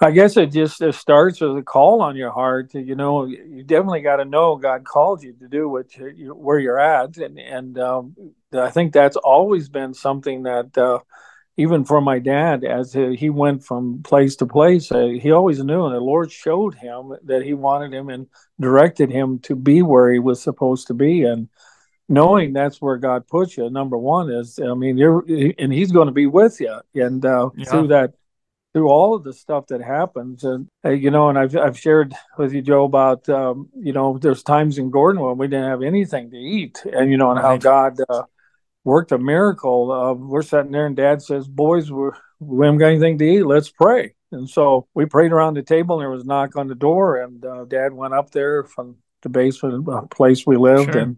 I 0.00 0.12
guess 0.12 0.36
it 0.36 0.52
just 0.52 0.80
it 0.80 0.94
starts 0.94 1.40
with 1.40 1.56
a 1.56 1.62
call 1.62 2.02
on 2.02 2.14
your 2.14 2.30
heart. 2.30 2.72
You 2.74 2.94
know, 2.94 3.26
you 3.26 3.64
definitely 3.64 4.02
got 4.02 4.16
to 4.16 4.24
know 4.24 4.56
God 4.56 4.84
called 4.84 5.22
you 5.22 5.32
to 5.34 5.48
do 5.48 5.68
what 5.68 5.96
you, 5.96 6.34
where 6.34 6.58
you're 6.58 6.78
at, 6.78 7.16
and 7.16 7.38
and 7.38 7.78
um, 7.78 8.14
I 8.52 8.70
think 8.70 8.92
that's 8.92 9.16
always 9.16 9.68
been 9.68 9.94
something 9.94 10.44
that 10.44 10.78
uh, 10.78 11.00
even 11.58 11.84
for 11.84 12.00
my 12.00 12.20
dad, 12.20 12.62
as 12.62 12.92
he 12.92 13.28
went 13.28 13.64
from 13.64 14.00
place 14.04 14.36
to 14.36 14.46
place, 14.46 14.92
uh, 14.92 15.08
he 15.20 15.32
always 15.32 15.58
knew, 15.58 15.86
and 15.86 15.94
the 15.94 16.00
Lord 16.00 16.30
showed 16.30 16.76
him 16.76 17.12
that 17.24 17.42
He 17.42 17.52
wanted 17.52 17.92
him 17.92 18.08
and 18.08 18.28
directed 18.60 19.10
him 19.10 19.40
to 19.40 19.56
be 19.56 19.82
where 19.82 20.12
he 20.12 20.20
was 20.20 20.40
supposed 20.40 20.86
to 20.86 20.94
be, 20.94 21.24
and 21.24 21.48
knowing 22.08 22.52
that's 22.52 22.80
where 22.80 22.96
God 22.96 23.26
puts 23.26 23.56
you. 23.56 23.68
Number 23.70 23.98
one 23.98 24.30
is, 24.30 24.60
I 24.60 24.74
mean, 24.74 24.96
you're, 24.96 25.24
and 25.58 25.72
He's 25.72 25.90
going 25.90 26.06
to 26.06 26.12
be 26.12 26.26
with 26.26 26.60
you, 26.60 26.80
and 26.94 27.26
uh, 27.26 27.50
yeah. 27.56 27.64
through 27.64 27.88
that, 27.88 28.14
through 28.72 28.88
all 28.88 29.14
of 29.14 29.24
the 29.24 29.32
stuff 29.32 29.66
that 29.68 29.80
happens, 29.80 30.44
and 30.44 30.68
uh, 30.84 30.90
you 30.90 31.10
know, 31.10 31.28
and 31.28 31.38
I've 31.38 31.56
I've 31.56 31.78
shared 31.78 32.14
with 32.36 32.52
you, 32.52 32.62
Joe, 32.62 32.84
about 32.84 33.28
um, 33.28 33.68
you 33.76 33.92
know, 33.92 34.18
there's 34.18 34.42
times 34.42 34.78
in 34.78 34.90
Gordon 34.90 35.22
when 35.22 35.38
we 35.38 35.48
didn't 35.48 35.70
have 35.70 35.82
anything 35.82 36.30
to 36.30 36.36
eat, 36.36 36.82
and 36.84 37.10
you 37.10 37.16
know, 37.16 37.30
and 37.30 37.40
right. 37.40 37.46
how 37.46 37.56
God. 37.56 37.98
Uh, 38.08 38.22
worked 38.84 39.12
a 39.12 39.18
miracle. 39.18 39.92
Uh, 39.92 40.14
we're 40.14 40.42
sitting 40.42 40.72
there, 40.72 40.86
and 40.86 40.96
Dad 40.96 41.20
says, 41.20 41.46
"Boys, 41.46 41.92
we're, 41.92 42.12
we 42.40 42.66
haven't 42.66 42.78
got 42.78 42.86
anything 42.86 43.18
to 43.18 43.24
eat. 43.24 43.42
Let's 43.44 43.70
pray." 43.70 44.14
And 44.32 44.48
so 44.48 44.88
we 44.94 45.06
prayed 45.06 45.32
around 45.32 45.54
the 45.54 45.62
table, 45.62 45.96
and 45.96 46.02
there 46.02 46.10
was 46.10 46.24
a 46.24 46.26
knock 46.26 46.56
on 46.56 46.68
the 46.68 46.74
door, 46.74 47.22
and 47.22 47.44
uh, 47.44 47.64
Dad 47.64 47.92
went 47.92 48.14
up 48.14 48.30
there 48.30 48.64
from 48.64 48.96
the 49.22 49.28
basement, 49.28 50.10
place 50.10 50.46
we 50.46 50.56
lived, 50.56 50.92
sure. 50.92 51.02
and 51.02 51.16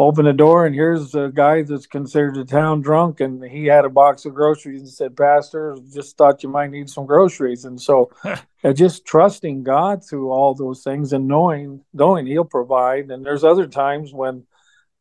open 0.00 0.24
the 0.24 0.32
door 0.32 0.64
and 0.64 0.74
here's 0.74 1.14
a 1.14 1.30
guy 1.32 1.60
that's 1.60 1.86
considered 1.86 2.34
a 2.38 2.44
town 2.44 2.80
drunk 2.80 3.20
and 3.20 3.44
he 3.44 3.66
had 3.66 3.84
a 3.84 3.90
box 3.90 4.24
of 4.24 4.32
groceries 4.32 4.80
and 4.80 4.88
said 4.88 5.14
pastor 5.14 5.76
just 5.92 6.16
thought 6.16 6.42
you 6.42 6.48
might 6.48 6.70
need 6.70 6.88
some 6.88 7.04
groceries. 7.04 7.66
And 7.66 7.78
so 7.78 8.10
uh, 8.24 8.72
just 8.72 9.04
trusting 9.04 9.62
god 9.62 10.02
through 10.02 10.30
all 10.30 10.54
those 10.54 10.82
things 10.82 11.12
and 11.12 11.28
knowing 11.28 11.84
knowing 11.92 12.26
he'll 12.26 12.46
provide. 12.46 13.10
And 13.10 13.26
there's 13.26 13.44
other 13.44 13.66
times 13.66 14.10
when 14.10 14.44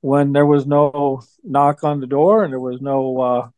when 0.01 0.33
there 0.33 0.45
was 0.45 0.67
no 0.67 1.21
knock 1.45 1.85
on 1.85 2.01
the 2.01 2.07
door 2.07 2.43
and 2.43 2.51
there 2.51 2.59
was 2.59 2.81
no 2.81 3.21
uh 3.21 3.49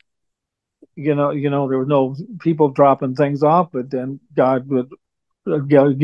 you 0.96 1.16
know 1.16 1.32
you 1.32 1.50
know 1.50 1.68
there 1.68 1.80
was 1.80 1.88
no 1.88 2.16
people 2.40 2.70
dropping 2.70 3.16
things 3.16 3.42
off 3.42 3.72
but 3.72 3.90
then 3.90 4.20
god 4.36 4.68
would 4.68 4.92
uh, 5.48 5.58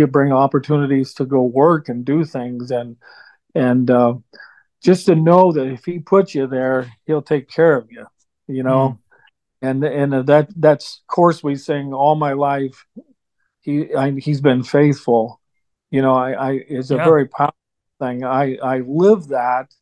bring 0.07 0.31
opportunities 0.31 1.13
to 1.13 1.25
go 1.25 1.43
work 1.43 1.89
and 1.89 2.05
do 2.05 2.25
things. 2.25 2.71
And 2.71 2.97
and 3.53 3.91
uh 3.91 4.15
just 4.87 5.05
to 5.05 5.15
know 5.15 5.51
that 5.51 5.67
if 5.67 5.83
he 5.83 5.99
puts 5.99 6.33
you 6.33 6.47
there, 6.47 6.89
he'll 7.05 7.21
take 7.21 7.49
care 7.49 7.75
of 7.75 7.91
you, 7.91 8.05
you 8.47 8.63
know. 8.63 8.97
Mm. 9.61 9.79
And 9.83 9.83
and 9.83 10.27
that 10.27 10.47
that's 10.55 11.01
course 11.07 11.43
we 11.43 11.57
sing 11.57 11.93
all 11.93 12.15
my 12.15 12.31
life. 12.31 12.85
He 13.59 13.93
I, 13.93 14.11
he's 14.11 14.39
been 14.39 14.63
faithful, 14.63 15.41
you 15.91 16.01
know. 16.01 16.13
I, 16.15 16.31
I 16.31 16.51
it's 16.69 16.89
a 16.91 16.95
yeah. 16.95 17.03
very 17.03 17.27
powerful 17.27 17.57
thing. 17.99 18.23
I 18.23 18.55
I 18.63 18.77
live 18.79 19.27
that 19.27 19.73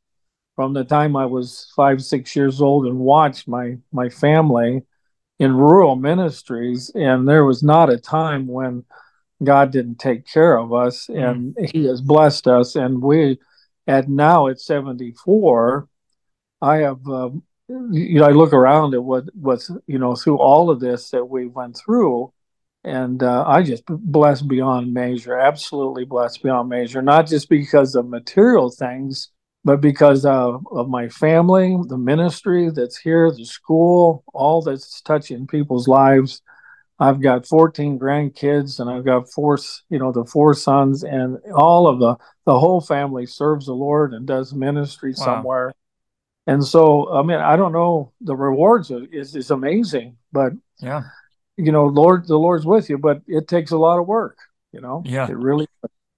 from 0.55 0.73
the 0.73 0.83
time 0.83 1.15
I 1.15 1.27
was 1.27 1.71
five 1.75 2.03
six 2.03 2.35
years 2.35 2.59
old 2.59 2.87
and 2.87 2.97
watched 2.97 3.47
my 3.47 3.77
my 3.91 4.09
family 4.09 4.81
in 5.37 5.53
rural 5.55 5.97
ministries, 5.97 6.89
and 6.95 7.27
there 7.27 7.45
was 7.45 7.61
not 7.61 7.91
a 7.91 7.99
time 7.99 8.47
when 8.47 8.85
God 9.43 9.69
didn't 9.71 9.99
take 9.99 10.25
care 10.25 10.57
of 10.57 10.73
us, 10.73 11.05
mm. 11.05 11.29
and 11.29 11.69
He 11.69 11.85
has 11.85 12.01
blessed 12.01 12.47
us, 12.47 12.75
and 12.75 13.03
we 13.03 13.37
and 13.87 14.09
now 14.09 14.47
at 14.47 14.59
74 14.59 15.87
i 16.61 16.77
have 16.77 17.05
um, 17.07 17.43
you 17.67 18.19
know 18.19 18.25
i 18.25 18.31
look 18.31 18.53
around 18.53 18.93
at 18.93 19.03
what 19.03 19.25
what's 19.35 19.71
you 19.87 19.99
know 19.99 20.15
through 20.15 20.37
all 20.37 20.69
of 20.69 20.79
this 20.79 21.09
that 21.11 21.25
we 21.25 21.47
went 21.47 21.77
through. 21.77 22.31
And 22.83 23.23
uh, 23.23 23.43
i 23.47 23.63
just 23.63 23.83
blessed 23.87 24.47
beyond 24.47 24.93
measure 24.93 25.39
absolutely 25.39 26.05
blessed 26.05 26.43
beyond 26.43 26.69
measure 26.69 27.01
not 27.01 27.27
just 27.27 27.49
because 27.49 27.95
of 27.95 28.07
material 28.07 28.69
things 28.69 29.31
but 29.63 29.81
because 29.81 30.23
of 30.23 30.63
my 30.87 31.09
family 31.09 31.75
the 31.87 31.97
ministry 31.97 32.69
that's 32.69 32.97
here 32.97 33.31
the 33.31 33.43
school 33.43 34.23
all 34.33 34.61
that's 34.61 35.01
touching 35.01 35.47
people's 35.47 35.87
lives 35.87 36.43
I've 36.97 37.21
got 37.21 37.45
14 37.45 37.99
grandkids 37.99 38.79
and 38.79 38.89
I've 38.89 39.03
got 39.03 39.29
four, 39.31 39.57
you 39.89 39.99
know, 39.99 40.11
the 40.11 40.25
four 40.25 40.53
sons 40.53 41.03
and 41.03 41.37
all 41.53 41.87
of 41.87 41.99
the, 41.99 42.15
the 42.45 42.57
whole 42.57 42.79
family 42.79 43.25
serves 43.25 43.65
the 43.65 43.73
Lord 43.73 44.13
and 44.13 44.25
does 44.25 44.53
ministry 44.53 45.13
wow. 45.17 45.25
somewhere. 45.25 45.73
And 46.47 46.63
so, 46.63 47.11
I 47.11 47.23
mean, 47.23 47.39
I 47.39 47.55
don't 47.55 47.73
know, 47.73 48.13
the 48.21 48.35
rewards 48.35 48.91
is, 48.91 49.35
is 49.35 49.51
amazing, 49.51 50.17
but 50.31 50.53
yeah, 50.79 51.03
you 51.57 51.71
know, 51.71 51.87
Lord, 51.87 52.27
the 52.27 52.37
Lord's 52.37 52.65
with 52.65 52.89
you, 52.89 52.97
but 52.97 53.21
it 53.27 53.47
takes 53.47 53.71
a 53.71 53.77
lot 53.77 53.99
of 53.99 54.07
work, 54.07 54.37
you 54.71 54.79
know, 54.79 55.01
yeah, 55.05 55.27
it 55.27 55.35
really, 55.35 55.67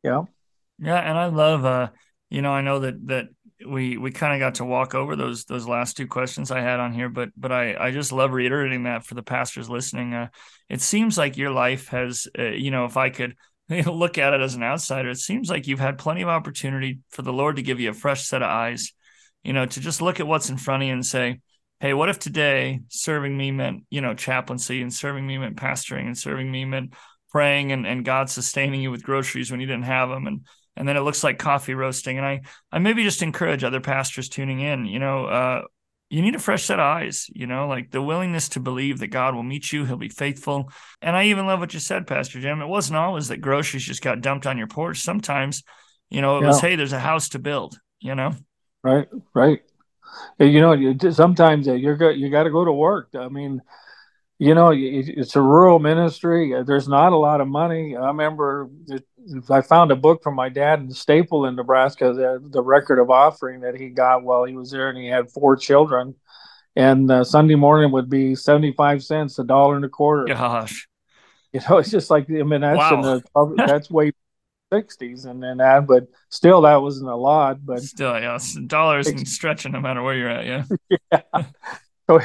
yeah. 0.03 0.23
Yeah. 0.79 0.97
And 0.97 1.17
I 1.17 1.27
love, 1.27 1.65
uh, 1.65 1.89
you 2.29 2.41
know, 2.41 2.51
I 2.51 2.61
know 2.61 2.79
that, 2.79 3.07
that 3.07 3.29
we 3.65 3.97
we 3.97 4.11
kind 4.11 4.33
of 4.33 4.39
got 4.39 4.55
to 4.55 4.65
walk 4.65 4.93
over 4.93 5.15
those 5.15 5.45
those 5.45 5.67
last 5.67 5.97
two 5.97 6.07
questions 6.07 6.51
I 6.51 6.61
had 6.61 6.79
on 6.79 6.93
here, 6.93 7.09
but 7.09 7.29
but 7.37 7.51
I 7.51 7.75
I 7.75 7.91
just 7.91 8.11
love 8.11 8.31
reiterating 8.31 8.83
that 8.83 9.05
for 9.05 9.15
the 9.15 9.23
pastors 9.23 9.69
listening. 9.69 10.13
Uh, 10.13 10.27
it 10.69 10.81
seems 10.81 11.17
like 11.17 11.37
your 11.37 11.51
life 11.51 11.87
has, 11.89 12.27
uh, 12.37 12.43
you 12.43 12.71
know, 12.71 12.85
if 12.85 12.97
I 12.97 13.09
could 13.09 13.35
look 13.69 14.17
at 14.17 14.33
it 14.33 14.41
as 14.41 14.55
an 14.55 14.63
outsider, 14.63 15.09
it 15.09 15.19
seems 15.19 15.49
like 15.49 15.67
you've 15.67 15.79
had 15.79 15.97
plenty 15.97 16.21
of 16.21 16.29
opportunity 16.29 16.99
for 17.09 17.21
the 17.21 17.33
Lord 17.33 17.55
to 17.55 17.61
give 17.61 17.79
you 17.79 17.89
a 17.89 17.93
fresh 17.93 18.25
set 18.25 18.41
of 18.41 18.49
eyes 18.49 18.93
you 19.47 19.53
know, 19.53 19.65
to 19.65 19.79
just 19.79 20.01
look 20.01 20.19
at 20.19 20.27
what's 20.27 20.49
in 20.49 20.57
front 20.57 20.83
of 20.83 20.87
you 20.87 20.93
and 20.93 21.05
say, 21.05 21.39
hey, 21.79 21.93
what 21.93 22.09
if 22.09 22.19
today 22.19 22.81
serving 22.89 23.35
me 23.35 23.49
meant, 23.51 23.83
you 23.89 24.01
know, 24.01 24.13
chaplaincy 24.13 24.81
and 24.81 24.93
serving 24.93 25.25
me 25.25 25.37
meant 25.37 25.55
pastoring 25.55 26.05
and 26.05 26.17
serving 26.17 26.51
me 26.51 26.65
meant 26.65 26.93
praying 27.31 27.71
and, 27.71 27.87
and 27.87 28.03
God 28.03 28.29
sustaining 28.29 28.81
you 28.81 28.91
with 28.91 29.03
groceries 29.03 29.49
when 29.49 29.61
you 29.61 29.65
didn't 29.65 29.85
have 29.85 30.09
them. 30.09 30.27
And, 30.27 30.45
and 30.77 30.87
then 30.87 30.95
it 30.95 31.01
looks 31.01 31.23
like 31.23 31.39
coffee 31.39 31.73
roasting. 31.73 32.17
And 32.17 32.25
I, 32.25 32.41
I 32.71 32.79
maybe 32.79 33.03
just 33.03 33.23
encourage 33.23 33.63
other 33.63 33.81
pastors 33.81 34.29
tuning 34.29 34.59
in, 34.59 34.85
you 34.85 34.99
know, 34.99 35.25
uh, 35.25 35.61
you 36.09 36.21
need 36.21 36.35
a 36.35 36.39
fresh 36.39 36.63
set 36.63 36.79
of 36.79 36.85
eyes, 36.85 37.27
you 37.33 37.47
know, 37.47 37.67
like 37.67 37.91
the 37.91 38.01
willingness 38.01 38.47
to 38.49 38.61
believe 38.61 38.99
that 38.99 39.07
God 39.07 39.35
will 39.35 39.43
meet 39.43 39.73
you, 39.73 39.83
he'll 39.83 39.97
be 39.97 40.07
faithful. 40.07 40.71
And 41.01 41.17
I 41.17 41.25
even 41.25 41.47
love 41.47 41.59
what 41.59 41.73
you 41.73 41.81
said, 41.81 42.07
Pastor 42.07 42.39
Jim. 42.39 42.61
It 42.61 42.67
wasn't 42.67 42.97
always 42.97 43.27
that 43.27 43.41
groceries 43.41 43.83
just 43.83 44.01
got 44.01 44.21
dumped 44.21 44.47
on 44.47 44.57
your 44.57 44.67
porch. 44.67 44.99
Sometimes, 44.99 45.63
you 46.09 46.21
know, 46.21 46.37
it 46.37 46.41
yeah. 46.41 46.47
was, 46.47 46.61
hey, 46.61 46.77
there's 46.77 46.93
a 46.93 46.99
house 46.99 47.29
to 47.29 47.39
build, 47.39 47.77
you 47.99 48.15
know? 48.15 48.31
Right, 48.83 49.09
right. 49.33 49.59
You 50.39 50.61
know, 50.61 51.11
sometimes 51.11 51.67
uh, 51.67 51.73
you're 51.73 51.97
go, 51.97 52.09
you 52.09 52.29
got 52.29 52.43
to 52.43 52.51
go 52.51 52.63
to 52.63 52.71
work. 52.71 53.09
I 53.13 53.27
mean, 53.27 53.61
you 54.39 54.55
know, 54.55 54.71
it's 54.73 55.35
a 55.35 55.41
rural 55.41 55.79
ministry. 55.79 56.53
There's 56.65 56.87
not 56.87 57.11
a 57.11 57.17
lot 57.17 57.41
of 57.41 57.47
money. 57.47 57.97
I 57.97 58.07
remember 58.07 58.69
I 59.49 59.61
found 59.61 59.91
a 59.91 59.95
book 59.95 60.23
from 60.23 60.35
my 60.35 60.49
dad 60.49 60.79
in 60.79 60.91
Stapleton 60.91 61.55
Nebraska, 61.55 62.13
the, 62.13 62.41
the 62.49 62.61
record 62.61 62.99
of 62.99 63.09
offering 63.09 63.61
that 63.61 63.75
he 63.75 63.89
got 63.89 64.23
while 64.23 64.43
he 64.45 64.55
was 64.55 64.71
there, 64.71 64.89
and 64.89 64.97
he 64.97 65.07
had 65.07 65.31
four 65.31 65.55
children. 65.55 66.15
And 66.75 67.09
uh, 67.09 67.23
Sunday 67.23 67.55
morning 67.55 67.91
would 67.91 68.09
be 68.09 68.35
75 68.35 69.03
cents, 69.03 69.39
a 69.39 69.43
dollar 69.43 69.75
and 69.75 69.85
a 69.85 69.89
quarter. 69.89 70.25
Gosh. 70.25 70.87
You 71.51 71.61
know, 71.67 71.77
it's 71.79 71.91
just 71.91 72.09
like, 72.09 72.29
I 72.29 72.43
mean, 72.43 72.61
that's, 72.61 72.77
wow. 72.77 73.01
the, 73.01 73.53
that's 73.65 73.89
way 73.89 74.11
60s 74.71 75.25
and 75.25 75.41
then 75.41 75.57
that, 75.57 75.87
but 75.87 76.07
still, 76.29 76.61
that 76.61 76.81
wasn't 76.81 77.09
a 77.09 77.15
lot. 77.15 77.65
But 77.65 77.81
still, 77.81 78.19
yeah, 78.19 78.37
dollars 78.67 79.07
and 79.07 79.27
stretching 79.27 79.71
no 79.71 79.79
matter 79.79 80.03
where 80.03 80.15
you're 80.15 80.29
at. 80.29 80.45
Yeah. 80.45 80.97
yeah. 81.33 81.43
So 82.07 82.19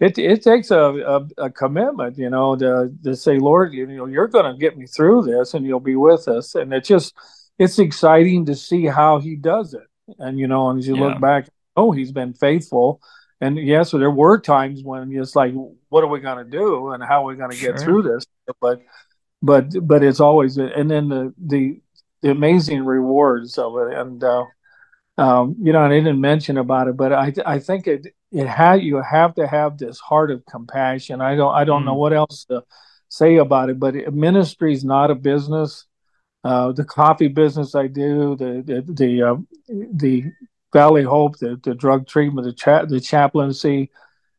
it, 0.00 0.16
it 0.18 0.42
takes 0.42 0.70
a, 0.70 0.78
a, 0.78 1.28
a, 1.38 1.50
commitment, 1.50 2.18
you 2.18 2.30
know, 2.30 2.54
to, 2.56 2.92
to 3.02 3.16
say, 3.16 3.38
Lord, 3.38 3.72
you 3.72 3.86
know, 3.86 4.06
you're 4.06 4.28
going 4.28 4.52
to 4.52 4.58
get 4.58 4.78
me 4.78 4.86
through 4.86 5.22
this 5.22 5.54
and 5.54 5.66
you'll 5.66 5.80
be 5.80 5.96
with 5.96 6.28
us. 6.28 6.54
And 6.54 6.72
it's 6.72 6.86
just, 6.86 7.14
it's 7.58 7.78
exciting 7.80 8.46
to 8.46 8.54
see 8.54 8.86
how 8.86 9.18
he 9.18 9.34
does 9.34 9.74
it. 9.74 9.82
And, 10.18 10.38
you 10.38 10.46
know, 10.46 10.70
and 10.70 10.78
as 10.78 10.86
you 10.86 10.96
yeah. 10.96 11.02
look 11.02 11.20
back, 11.20 11.48
oh, 11.76 11.90
he's 11.90 12.12
been 12.12 12.32
faithful. 12.32 13.00
And 13.40 13.56
yes, 13.56 13.90
so 13.90 13.98
there 13.98 14.10
were 14.10 14.40
times 14.40 14.82
when 14.84 15.12
it's 15.12 15.34
like, 15.34 15.52
what 15.88 16.04
are 16.04 16.08
we 16.08 16.20
going 16.20 16.44
to 16.44 16.50
do 16.50 16.90
and 16.90 17.02
how 17.02 17.24
are 17.24 17.26
we 17.26 17.36
going 17.36 17.50
to 17.50 17.60
get 17.60 17.80
through 17.80 18.02
this? 18.02 18.24
But, 18.60 18.80
but, 19.42 19.86
but 19.86 20.04
it's 20.04 20.20
always, 20.20 20.58
and 20.58 20.90
then 20.90 21.08
the, 21.08 21.34
the, 21.44 21.80
the 22.22 22.30
amazing 22.30 22.84
rewards 22.84 23.58
of 23.58 23.76
it. 23.78 23.94
And, 23.94 24.22
uh, 24.22 24.44
um, 25.18 25.56
you 25.60 25.72
know, 25.72 25.80
I 25.80 25.88
didn't 25.88 26.20
mention 26.20 26.56
about 26.56 26.86
it, 26.86 26.96
but 26.96 27.12
I, 27.12 27.32
I 27.44 27.58
think 27.58 27.88
it, 27.88 28.06
it 28.30 28.46
had 28.46 28.82
you 28.82 29.02
have 29.02 29.34
to 29.36 29.46
have 29.46 29.78
this 29.78 29.98
heart 29.98 30.30
of 30.30 30.44
compassion. 30.46 31.20
I 31.20 31.34
don't 31.34 31.54
I 31.54 31.64
don't 31.64 31.82
mm. 31.82 31.86
know 31.86 31.94
what 31.94 32.12
else 32.12 32.44
to 32.46 32.64
say 33.08 33.36
about 33.36 33.70
it, 33.70 33.78
but 33.78 33.94
ministry 34.12 34.72
is 34.72 34.84
not 34.84 35.10
a 35.10 35.14
business. 35.14 35.86
Uh, 36.44 36.72
the 36.72 36.84
coffee 36.84 37.28
business 37.28 37.74
I 37.74 37.86
do, 37.86 38.36
the 38.36 38.62
the 38.64 38.92
the, 38.92 39.22
uh, 39.22 39.36
the 39.68 40.24
Valley 40.72 41.02
Hope, 41.02 41.38
the, 41.38 41.58
the 41.62 41.74
drug 41.74 42.06
treatment, 42.06 42.46
the 42.46 42.52
cha- 42.52 42.84
the 42.84 43.00
chaplaincy, 43.00 43.90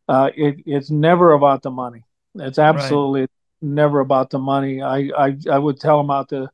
uh, 0.07 0.29
it, 0.35 0.63
it's 0.65 0.91
never 0.91 1.33
about 1.33 1.63
the 1.63 1.71
money. 1.71 2.03
It's 2.35 2.59
absolutely 2.59 3.21
right. 3.21 3.29
never 3.61 3.99
about 3.99 4.29
the 4.29 4.39
money. 4.39 4.81
I, 4.81 5.09
I 5.17 5.37
I 5.51 5.57
would 5.57 5.79
tell 5.79 5.97
them 5.97 6.11
out 6.11 6.29
the 6.29 6.49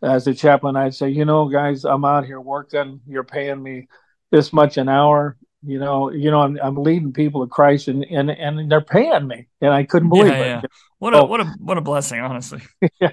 as 0.00 0.26
a 0.28 0.34
chaplain, 0.34 0.76
I'd 0.76 0.94
say, 0.94 1.08
you 1.08 1.24
know, 1.24 1.48
guys, 1.48 1.84
I'm 1.84 2.04
out 2.04 2.24
here 2.24 2.40
working. 2.40 3.00
You're 3.06 3.24
paying 3.24 3.60
me 3.60 3.88
this 4.30 4.52
much 4.52 4.76
an 4.76 4.88
hour 4.88 5.36
you 5.64 5.78
know, 5.78 6.10
you 6.10 6.30
know, 6.30 6.40
I'm, 6.40 6.58
I'm 6.62 6.76
leading 6.76 7.12
people 7.12 7.44
to 7.44 7.50
Christ, 7.50 7.88
and 7.88 8.04
and 8.04 8.30
and 8.30 8.70
they're 8.70 8.80
paying 8.80 9.26
me, 9.26 9.46
and 9.60 9.72
I 9.72 9.84
couldn't 9.84 10.08
believe 10.08 10.32
yeah, 10.32 10.44
yeah. 10.44 10.58
it. 10.60 10.70
What 10.98 11.14
a 11.14 11.24
what 11.24 11.40
a 11.40 11.44
what 11.58 11.78
a 11.78 11.80
blessing, 11.80 12.20
honestly. 12.20 12.62
yeah, 13.00 13.10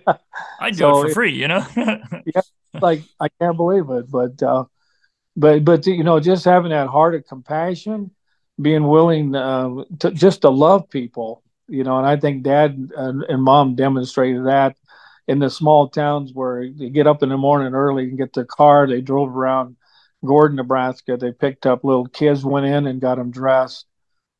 I 0.60 0.70
do 0.70 0.78
so 0.78 1.02
it 1.02 1.08
for 1.08 1.14
free, 1.16 1.34
you 1.34 1.48
know. 1.48 1.66
yeah, 1.76 2.42
like 2.74 3.02
I 3.20 3.30
can't 3.40 3.58
believe 3.58 3.90
it, 3.90 4.12
but 4.12 4.42
uh, 4.44 4.66
but 5.36 5.66
but 5.66 5.88
you 5.88 6.04
know, 6.04 6.20
just 6.20 6.46
having 6.46 6.70
that 6.70 6.88
heart 6.88 7.16
of 7.16 7.26
compassion, 7.26 8.12
being 8.62 8.88
willing 8.88 9.36
uh, 9.36 9.84
to 10.00 10.12
just 10.12 10.42
to 10.42 10.50
love 10.50 10.90
people, 10.90 11.44
you 11.68 11.84
know, 11.84 11.98
and 11.98 12.08
I 12.08 12.18
think 12.18 12.44
Dad 12.44 12.92
and, 12.96 13.24
and 13.24 13.44
Mom 13.44 13.76
demonstrated 13.76 14.46
that 14.46 14.76
in 15.28 15.40
the 15.40 15.50
small 15.50 15.90
towns 15.90 16.32
where 16.34 16.70
they 16.70 16.90
get 16.90 17.08
up 17.08 17.24
in 17.24 17.30
the 17.30 17.38
morning 17.38 17.74
early 17.74 18.04
and 18.04 18.18
get 18.18 18.34
their 18.34 18.46
car, 18.46 18.88
they 18.88 19.02
drove 19.02 19.36
around 19.36 19.76
Gordon, 20.26 20.58
Nebraska. 20.58 21.18
They 21.18 21.32
picked 21.32 21.66
up 21.66 21.84
little 21.84 22.08
kids, 22.08 22.46
went 22.46 22.66
in 22.66 22.88
and 22.88 23.02
got 23.02 23.18
them 23.18 23.32
dressed. 23.32 23.86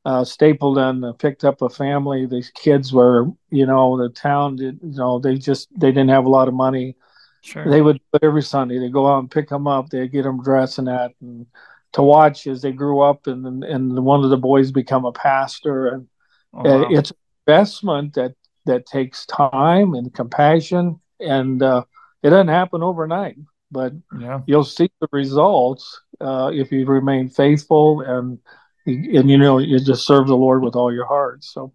Uh, 0.06 0.24
Stapleton 0.24 1.04
uh, 1.04 1.14
picked 1.14 1.44
up 1.44 1.62
a 1.64 1.70
family. 1.70 2.28
These 2.28 2.52
kids 2.52 2.94
were, 2.94 3.26
you 3.50 3.66
know, 3.66 3.98
the 3.98 4.10
town 4.10 4.56
did, 4.56 4.80
you 4.84 4.98
know, 4.98 5.18
they 5.18 5.36
just 5.36 5.68
they 5.78 5.92
didn't 5.92 6.10
have 6.10 6.26
a 6.26 6.30
lot 6.30 6.48
of 6.48 6.54
money. 6.54 6.96
Sure. 7.42 7.68
They 7.68 7.82
would 7.82 8.00
every 8.22 8.44
Sunday 8.44 8.78
they 8.78 8.90
go 8.90 9.08
out 9.08 9.20
and 9.20 9.32
pick 9.32 9.50
them 9.50 9.68
up. 9.68 9.90
They 9.90 10.08
get 10.08 10.24
them 10.24 10.44
dressed 10.44 10.78
and 10.78 10.88
that, 10.88 11.12
and 11.22 11.48
to 11.94 12.04
watch 12.04 12.46
as 12.46 12.62
they 12.62 12.72
grew 12.72 13.02
up, 13.02 13.26
and 13.26 13.64
and 13.64 14.06
one 14.06 14.24
of 14.24 14.30
the 14.30 14.38
boys 14.38 14.72
become 14.72 15.06
a 15.06 15.12
pastor, 15.12 15.88
and 15.88 16.08
oh, 16.54 16.82
wow. 16.82 16.88
it's 16.92 17.12
investment 17.48 18.14
that 18.14 18.34
that 18.66 18.86
takes 18.86 19.26
time 19.26 19.96
and 19.96 20.14
compassion, 20.14 21.00
and 21.20 21.64
uh, 21.64 21.84
it 22.22 22.30
doesn't 22.30 22.48
happen 22.48 22.84
overnight 22.84 23.38
but 23.72 23.94
yeah. 24.20 24.42
you'll 24.46 24.64
see 24.64 24.90
the 25.02 25.08
results 25.12 26.02
uh, 26.22 26.52
if 26.54 26.72
you 26.72 26.86
remain 26.86 27.30
faithful 27.30 28.02
and 28.02 28.40
and 28.86 29.30
you 29.30 29.38
know 29.38 29.58
you 29.58 29.80
just 29.80 30.06
serve 30.06 30.28
the 30.28 30.38
Lord 30.38 30.62
with 30.62 30.76
all 30.76 30.94
your 30.94 31.06
heart. 31.06 31.44
So. 31.44 31.74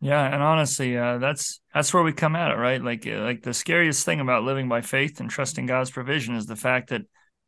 Yeah, 0.00 0.24
and 0.24 0.42
honestly, 0.42 0.96
uh, 0.96 1.18
that's 1.18 1.60
that's 1.74 1.92
where 1.92 2.04
we 2.04 2.12
come 2.12 2.36
at 2.36 2.52
it, 2.52 2.54
right? 2.54 2.82
Like 2.82 3.04
uh, 3.06 3.20
like 3.20 3.42
the 3.42 3.52
scariest 3.52 4.04
thing 4.04 4.20
about 4.20 4.44
living 4.44 4.68
by 4.68 4.80
faith 4.80 5.18
and 5.18 5.28
trusting 5.28 5.66
God's 5.66 5.90
provision 5.90 6.36
is 6.36 6.46
the 6.46 6.54
fact 6.54 6.90
that 6.90 7.02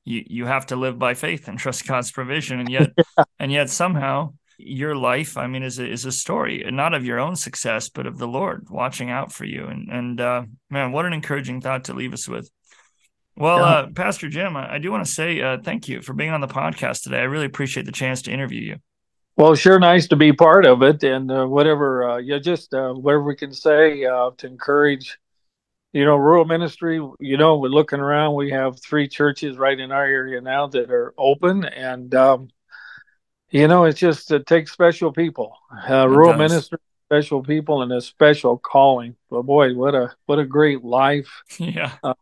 you 0.04 0.24
you 0.26 0.46
have 0.46 0.66
to 0.66 0.76
live 0.76 0.98
by 0.98 1.14
faith 1.14 1.46
and 1.46 1.58
trust 1.58 1.86
God's 1.86 2.10
provision, 2.10 2.58
and 2.58 2.68
yet 2.68 2.90
yeah. 3.16 3.24
and 3.38 3.52
yet 3.52 3.70
somehow 3.70 4.32
your 4.58 4.94
life, 4.94 5.36
I 5.36 5.46
mean, 5.46 5.62
is 5.62 5.78
a, 5.78 5.88
is 5.88 6.04
a 6.04 6.12
story 6.12 6.64
not 6.70 6.92
of 6.92 7.04
your 7.04 7.18
own 7.18 7.36
success, 7.36 7.88
but 7.88 8.06
of 8.06 8.18
the 8.18 8.28
Lord 8.28 8.66
watching 8.68 9.10
out 9.10 9.32
for 9.32 9.44
you. 9.44 9.66
And 9.66 9.88
and 9.88 10.20
uh, 10.20 10.42
man, 10.68 10.92
what 10.92 11.06
an 11.06 11.12
encouraging 11.12 11.60
thought 11.60 11.84
to 11.84 11.94
leave 11.94 12.12
us 12.12 12.28
with. 12.28 12.50
Well, 13.36 13.58
yeah. 13.58 13.64
uh, 13.64 13.86
Pastor 13.88 14.28
Jim, 14.28 14.56
I, 14.56 14.74
I 14.74 14.78
do 14.78 14.90
want 14.90 15.04
to 15.04 15.10
say 15.10 15.40
uh, 15.40 15.58
thank 15.62 15.88
you 15.88 16.02
for 16.02 16.12
being 16.12 16.30
on 16.30 16.40
the 16.40 16.48
podcast 16.48 17.02
today. 17.02 17.20
I 17.20 17.24
really 17.24 17.46
appreciate 17.46 17.86
the 17.86 17.92
chance 17.92 18.22
to 18.22 18.30
interview 18.30 18.60
you. 18.60 18.76
Well, 19.36 19.54
sure, 19.54 19.78
nice 19.78 20.06
to 20.08 20.16
be 20.16 20.32
part 20.34 20.66
of 20.66 20.82
it, 20.82 21.02
and 21.02 21.30
uh, 21.30 21.46
whatever, 21.46 22.10
uh, 22.10 22.16
yeah, 22.18 22.38
just 22.38 22.74
uh, 22.74 22.92
whatever 22.92 23.22
we 23.22 23.36
can 23.36 23.54
say 23.54 24.04
uh, 24.04 24.32
to 24.36 24.46
encourage, 24.46 25.18
you 25.94 26.04
know, 26.04 26.16
rural 26.16 26.44
ministry. 26.44 27.00
You 27.20 27.36
know, 27.38 27.56
we're 27.56 27.68
looking 27.68 28.00
around. 28.00 28.34
We 28.34 28.50
have 28.50 28.78
three 28.82 29.08
churches 29.08 29.56
right 29.56 29.78
in 29.78 29.92
our 29.92 30.04
area 30.04 30.42
now 30.42 30.66
that 30.66 30.90
are 30.90 31.14
open, 31.16 31.64
and 31.64 32.14
um, 32.14 32.48
you 33.50 33.66
know, 33.66 33.84
it's 33.84 33.98
just 33.98 34.30
it 34.30 34.46
takes 34.46 34.72
special 34.72 35.12
people. 35.12 35.56
Uh, 35.88 36.06
rural 36.06 36.34
ministry, 36.34 36.78
special 37.06 37.42
people, 37.42 37.80
and 37.80 37.92
a 37.92 38.00
special 38.02 38.58
calling. 38.58 39.16
But 39.30 39.42
boy, 39.42 39.74
what 39.74 39.94
a 39.94 40.14
what 40.26 40.38
a 40.38 40.44
great 40.44 40.84
life! 40.84 41.42
Yeah, 41.58 41.92
uh, 42.02 42.12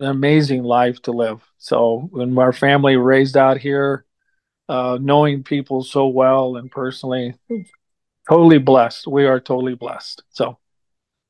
an 0.00 0.06
amazing 0.06 0.62
life 0.62 1.00
to 1.02 1.12
live. 1.12 1.42
So 1.58 2.08
when 2.10 2.36
our 2.38 2.52
family 2.52 2.96
raised 2.96 3.36
out 3.36 3.58
here, 3.58 4.04
uh, 4.68 4.98
knowing 5.00 5.42
people 5.42 5.82
so 5.82 6.06
well 6.06 6.56
and 6.56 6.70
personally, 6.70 7.34
totally 8.28 8.58
blessed. 8.58 9.06
We 9.06 9.26
are 9.26 9.40
totally 9.40 9.74
blessed. 9.74 10.22
So. 10.30 10.58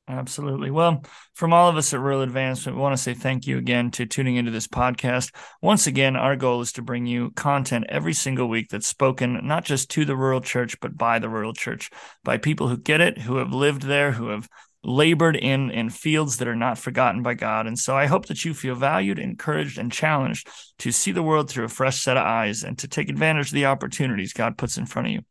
Absolutely. 0.07 0.71
Well, 0.71 1.03
from 1.35 1.53
all 1.53 1.69
of 1.69 1.77
us 1.77 1.93
at 1.93 1.99
Rural 1.99 2.21
Advancement, 2.21 2.75
we 2.75 2.81
want 2.81 2.97
to 2.97 3.01
say 3.01 3.13
thank 3.13 3.47
you 3.47 3.57
again 3.57 3.91
to 3.91 4.05
tuning 4.05 4.35
into 4.35 4.51
this 4.51 4.67
podcast. 4.67 5.33
Once 5.61 5.87
again, 5.87 6.15
our 6.15 6.35
goal 6.35 6.59
is 6.61 6.73
to 6.73 6.81
bring 6.81 7.05
you 7.05 7.31
content 7.31 7.85
every 7.87 8.13
single 8.13 8.49
week 8.49 8.69
that's 8.69 8.87
spoken 8.87 9.39
not 9.47 9.63
just 9.63 9.89
to 9.91 10.03
the 10.03 10.15
rural 10.15 10.41
church, 10.41 10.79
but 10.81 10.97
by 10.97 11.19
the 11.19 11.29
rural 11.29 11.53
church, 11.53 11.89
by 12.23 12.37
people 12.37 12.67
who 12.67 12.77
get 12.77 12.99
it, 12.99 13.19
who 13.19 13.37
have 13.37 13.53
lived 13.53 13.83
there, 13.83 14.11
who 14.11 14.29
have 14.29 14.49
labored 14.83 15.35
in 15.35 15.69
in 15.69 15.89
fields 15.89 16.37
that 16.37 16.47
are 16.47 16.55
not 16.55 16.77
forgotten 16.77 17.21
by 17.21 17.33
God. 17.33 17.67
And 17.67 17.77
so 17.77 17.95
I 17.95 18.07
hope 18.07 18.25
that 18.27 18.43
you 18.43 18.53
feel 18.53 18.75
valued, 18.75 19.19
encouraged, 19.19 19.77
and 19.77 19.91
challenged 19.91 20.47
to 20.79 20.91
see 20.91 21.11
the 21.11 21.23
world 21.23 21.49
through 21.49 21.65
a 21.65 21.69
fresh 21.69 22.01
set 22.01 22.17
of 22.17 22.25
eyes 22.25 22.63
and 22.63 22.77
to 22.79 22.87
take 22.87 23.09
advantage 23.09 23.47
of 23.47 23.53
the 23.53 23.65
opportunities 23.65 24.33
God 24.33 24.57
puts 24.57 24.77
in 24.77 24.85
front 24.85 25.07
of 25.07 25.13
you. 25.13 25.21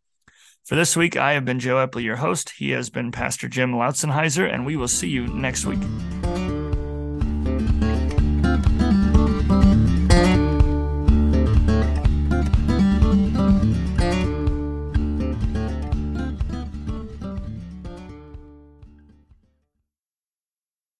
For 0.65 0.77
this 0.77 0.97
week, 0.97 1.17
I 1.17 1.33
have 1.33 1.45
been 1.45 1.59
Joe 1.59 1.85
Epley, 1.85 2.05
your 2.05 2.17
host. 2.17 2.51
He 2.51 2.71
has 2.71 2.91
been 2.91 3.13
Pastor 3.13 3.49
Jim 3.49 3.73
Loutzenhiser, 3.73 4.53
and 4.53 4.65
we 4.65 4.77
will 4.77 4.89
see 4.89 5.09
you 5.09 5.27
next 5.27 5.65
week. 5.65 5.81